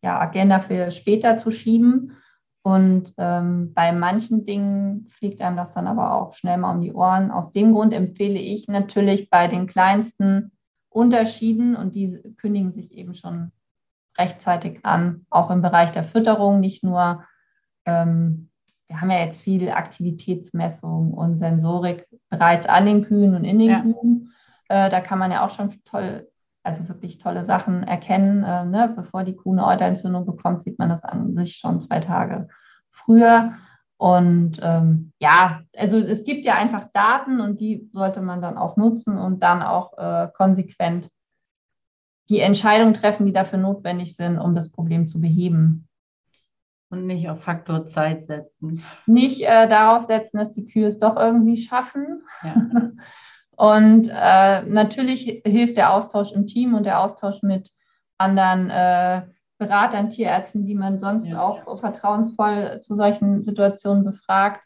ja, 0.01 0.19
Agenda 0.19 0.59
für 0.59 0.91
später 0.91 1.38
zu 1.38 1.51
schieben. 1.51 2.17
Und 2.65 3.13
ähm, 3.19 3.75
bei 3.75 3.91
manchen 3.91 4.43
Dingen 4.43 5.06
fliegt 5.10 5.39
einem 5.39 5.56
das 5.56 5.71
dann 5.71 5.86
aber 5.86 6.15
auch 6.15 6.34
schnell 6.34 6.58
mal 6.58 6.73
um 6.73 6.82
die 6.82 6.93
Ohren. 6.93 7.30
Aus 7.30 7.51
dem 7.51 7.73
Grund 7.73 7.93
empfehle 7.93 8.39
ich 8.39 8.67
natürlich 8.67 9.30
bei 9.30 9.47
den 9.47 9.67
kleinsten 9.67 10.51
Unterschieden, 10.89 11.75
und 11.75 11.93
die 11.93 12.17
kündigen 12.38 12.71
sich 12.71 12.91
eben 12.91 13.13
schon 13.13 13.51
rechtzeitig 14.17 14.84
an, 14.84 15.28
auch 15.30 15.51
im 15.51 15.62
Bereich 15.62 15.91
der 15.91 16.04
Fütterung, 16.04 16.60
nicht 16.60 16.84
nur 16.84 17.23
ähm, 17.86 18.49
wir 18.88 18.99
haben 18.99 19.12
ja 19.12 19.19
jetzt 19.19 19.41
viel 19.41 19.69
Aktivitätsmessung 19.69 21.13
und 21.13 21.38
Sensorik 21.38 22.08
bereits 22.30 22.65
an 22.65 22.88
den 22.88 23.04
Kühen 23.04 23.36
und 23.36 23.43
in 23.43 23.60
den 23.60 23.69
ja. 23.69 23.82
Kühen. 23.82 24.34
Äh, 24.69 24.89
da 24.89 25.01
kann 25.01 25.19
man 25.19 25.32
ja 25.32 25.45
auch 25.45 25.51
schon 25.51 25.71
toll, 25.84 26.28
also 26.65 26.88
wirklich 26.89 27.17
tolle 27.17 27.43
Sachen 27.43 27.84
erkennen. 27.84 28.43
Äh, 28.43 28.65
ne? 28.65 28.93
Bevor 28.95 29.23
die 29.23 29.36
Kuh 29.36 29.51
eine 29.51 29.65
Euterentzündung 29.65 30.25
bekommt, 30.25 30.63
sieht 30.63 30.80
man 30.80 30.89
das 30.89 31.04
an 31.04 31.36
sich 31.36 31.58
schon 31.58 31.82
zwei 31.82 31.99
Tage 31.99 32.47
früher. 32.89 33.54
Und 33.97 34.60
ähm, 34.62 35.13
ja, 35.19 35.62
also 35.78 35.97
es 35.97 36.23
gibt 36.25 36.43
ja 36.45 36.56
einfach 36.56 36.88
Daten 36.93 37.39
und 37.39 37.62
die 37.62 37.89
sollte 37.93 38.21
man 38.21 38.41
dann 38.41 38.58
auch 38.58 38.75
nutzen 38.75 39.17
und 39.17 39.41
dann 39.41 39.62
auch 39.62 39.97
äh, 39.97 40.28
konsequent 40.36 41.10
die 42.30 42.39
Entscheidungen 42.39 42.93
treffen, 42.93 43.25
die 43.25 43.32
dafür 43.32 43.60
notwendig 43.60 44.15
sind, 44.15 44.39
um 44.39 44.56
das 44.56 44.71
Problem 44.71 45.08
zu 45.08 45.21
beheben. 45.21 45.88
Und 46.89 47.06
nicht 47.06 47.30
auf 47.30 47.41
Faktor 47.41 47.88
Zeit 47.88 48.28
setzen. 48.28 48.84
Nicht 49.06 49.41
äh, 49.41 49.67
darauf 49.67 50.04
setzen, 50.04 50.38
dass 50.38 50.51
die 50.51 50.65
Kühe 50.65 50.88
es 50.88 50.99
doch 50.99 51.15
irgendwie 51.15 51.58
schaffen. 51.58 52.23
Ja. 52.43 52.56
Und 53.56 54.10
äh, 54.12 54.63
natürlich 54.63 55.41
hilft 55.46 55.78
der 55.78 55.94
Austausch 55.94 56.32
im 56.32 56.48
Team 56.48 56.74
und 56.74 56.86
der 56.86 57.00
Austausch 57.00 57.41
mit 57.41 57.72
anderen 58.18 58.70
äh, 58.70 59.24
Beratern, 59.58 60.10
Tierärzten, 60.10 60.65
die 60.65 60.76
man 60.76 61.00
sonst 61.00 61.28
ja. 61.28 61.41
auch 61.41 61.80
vertrauensvoll 61.80 62.82
zu 62.82 62.96
solchen 62.96 63.41
Situationen 63.41 64.04
befragt. 64.04 64.62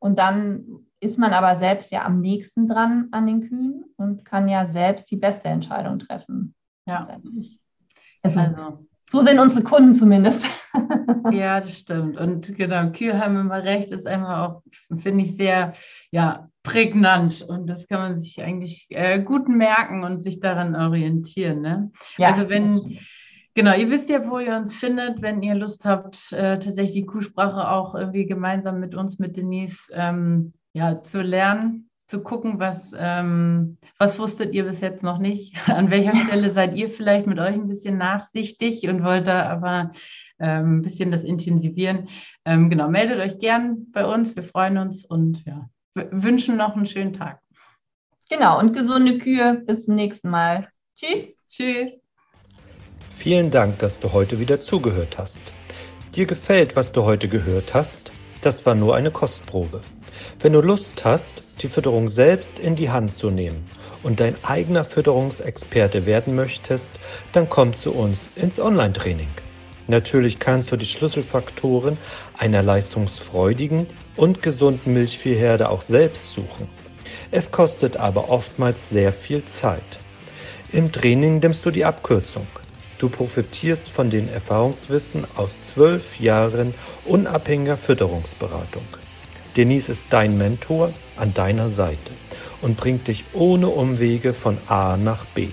Und 0.00 0.18
dann 0.18 0.64
ist 0.98 1.18
man 1.18 1.32
aber 1.32 1.58
selbst 1.58 1.92
ja 1.92 2.04
am 2.04 2.20
nächsten 2.20 2.66
dran 2.66 3.08
an 3.12 3.26
den 3.26 3.48
Kühen 3.48 3.84
und 3.96 4.24
kann 4.24 4.48
ja 4.48 4.66
selbst 4.66 5.10
die 5.10 5.16
beste 5.16 5.48
Entscheidung 5.48 6.00
treffen. 6.00 6.54
Ja. 6.86 7.06
Also, 8.22 8.40
also 8.40 8.86
so 9.10 9.20
sind 9.20 9.38
unsere 9.38 9.62
Kunden 9.62 9.94
zumindest. 9.94 10.44
ja, 11.30 11.60
das 11.60 11.78
stimmt. 11.78 12.16
Und 12.16 12.56
genau, 12.56 12.90
Kühe 12.90 13.18
haben 13.18 13.36
immer 13.36 13.62
recht, 13.62 13.92
ist 13.92 14.06
einfach 14.06 14.38
auch, 14.48 14.62
finde 14.96 15.24
ich, 15.24 15.36
sehr 15.36 15.74
ja, 16.10 16.48
prägnant. 16.62 17.44
Und 17.48 17.66
das 17.68 17.88
kann 17.88 18.00
man 18.00 18.18
sich 18.18 18.42
eigentlich 18.42 18.86
äh, 18.90 19.20
gut 19.20 19.48
merken 19.48 20.04
und 20.04 20.20
sich 20.20 20.40
daran 20.40 20.74
orientieren. 20.76 21.60
Ne? 21.60 21.90
Ja, 22.18 22.28
also 22.28 22.48
wenn, 22.48 22.98
genau, 23.54 23.76
ihr 23.76 23.90
wisst 23.90 24.08
ja, 24.08 24.28
wo 24.28 24.38
ihr 24.38 24.56
uns 24.56 24.74
findet, 24.74 25.22
wenn 25.22 25.42
ihr 25.42 25.54
Lust 25.54 25.84
habt, 25.84 26.32
äh, 26.32 26.58
tatsächlich 26.58 26.92
die 26.92 27.06
Kuhsprache 27.06 27.70
auch 27.70 27.94
irgendwie 27.94 28.26
gemeinsam 28.26 28.80
mit 28.80 28.94
uns, 28.94 29.18
mit 29.18 29.36
Denise, 29.36 29.88
ähm, 29.92 30.52
ja, 30.72 31.02
zu 31.02 31.20
lernen 31.22 31.88
zu 32.12 32.22
gucken, 32.22 32.60
was, 32.60 32.92
ähm, 32.98 33.78
was 33.98 34.18
wusstet 34.18 34.52
ihr 34.52 34.64
bis 34.64 34.80
jetzt 34.80 35.02
noch 35.02 35.16
nicht? 35.16 35.56
An 35.68 35.90
welcher 35.90 36.14
Stelle 36.26 36.50
seid 36.50 36.76
ihr 36.76 36.90
vielleicht 36.90 37.26
mit 37.26 37.38
euch 37.38 37.54
ein 37.54 37.68
bisschen 37.68 37.96
nachsichtig 37.96 38.86
und 38.86 39.02
wollt 39.02 39.26
da 39.26 39.48
aber 39.48 39.92
ähm, 40.38 40.78
ein 40.78 40.82
bisschen 40.82 41.10
das 41.10 41.24
intensivieren? 41.24 42.08
Ähm, 42.44 42.68
genau, 42.68 42.90
meldet 42.90 43.18
euch 43.18 43.38
gern 43.38 43.86
bei 43.92 44.04
uns. 44.04 44.36
Wir 44.36 44.42
freuen 44.42 44.76
uns 44.76 45.06
und 45.06 45.42
ja, 45.46 45.70
wünschen 45.94 46.56
noch 46.56 46.76
einen 46.76 46.86
schönen 46.86 47.12
Tag. 47.12 47.40
Genau, 48.28 48.58
und 48.58 48.72
gesunde 48.72 49.18
Kühe. 49.18 49.62
Bis 49.66 49.84
zum 49.84 49.94
nächsten 49.94 50.30
Mal. 50.30 50.68
Tschüss. 50.96 51.26
Tschüss. 51.46 52.00
Vielen 53.16 53.50
Dank, 53.50 53.78
dass 53.78 54.00
du 54.00 54.12
heute 54.12 54.40
wieder 54.40 54.60
zugehört 54.60 55.18
hast. 55.18 55.42
Dir 56.14 56.26
gefällt, 56.26 56.76
was 56.76 56.92
du 56.92 57.04
heute 57.04 57.28
gehört 57.28 57.74
hast? 57.74 58.10
Das 58.40 58.66
war 58.66 58.74
nur 58.74 58.96
eine 58.96 59.10
Kostprobe. 59.10 59.80
Wenn 60.40 60.52
du 60.52 60.60
Lust 60.60 61.04
hast, 61.04 61.42
die 61.60 61.68
Fütterung 61.68 62.08
selbst 62.08 62.58
in 62.58 62.74
die 62.74 62.90
Hand 62.90 63.14
zu 63.14 63.30
nehmen 63.30 63.68
und 64.02 64.20
dein 64.20 64.42
eigener 64.44 64.84
Fütterungsexperte 64.84 66.06
werden 66.06 66.34
möchtest, 66.34 66.98
dann 67.32 67.48
komm 67.48 67.74
zu 67.74 67.92
uns 67.92 68.28
ins 68.34 68.58
Online-Training. 68.58 69.28
Natürlich 69.88 70.38
kannst 70.38 70.70
du 70.70 70.76
die 70.76 70.86
Schlüsselfaktoren 70.86 71.98
einer 72.38 72.62
leistungsfreudigen 72.62 73.86
und 74.16 74.42
gesunden 74.42 74.92
Milchviehherde 74.92 75.68
auch 75.68 75.82
selbst 75.82 76.32
suchen. 76.32 76.68
Es 77.30 77.50
kostet 77.50 77.96
aber 77.96 78.30
oftmals 78.30 78.90
sehr 78.90 79.12
viel 79.12 79.44
Zeit. 79.46 79.82
Im 80.72 80.92
Training 80.92 81.40
nimmst 81.40 81.66
du 81.66 81.70
die 81.70 81.84
Abkürzung. 81.84 82.46
Du 82.98 83.08
profitierst 83.08 83.88
von 83.88 84.10
den 84.10 84.28
Erfahrungswissen 84.28 85.24
aus 85.36 85.60
zwölf 85.60 86.20
Jahren 86.20 86.72
unabhängiger 87.04 87.76
Fütterungsberatung. 87.76 88.84
Denise 89.56 89.90
ist 89.90 90.06
dein 90.10 90.38
Mentor 90.38 90.92
an 91.16 91.34
deiner 91.34 91.68
Seite 91.68 92.12
und 92.62 92.76
bringt 92.76 93.08
dich 93.08 93.24
ohne 93.32 93.68
Umwege 93.68 94.32
von 94.32 94.56
A 94.68 94.96
nach 94.96 95.24
B. 95.26 95.48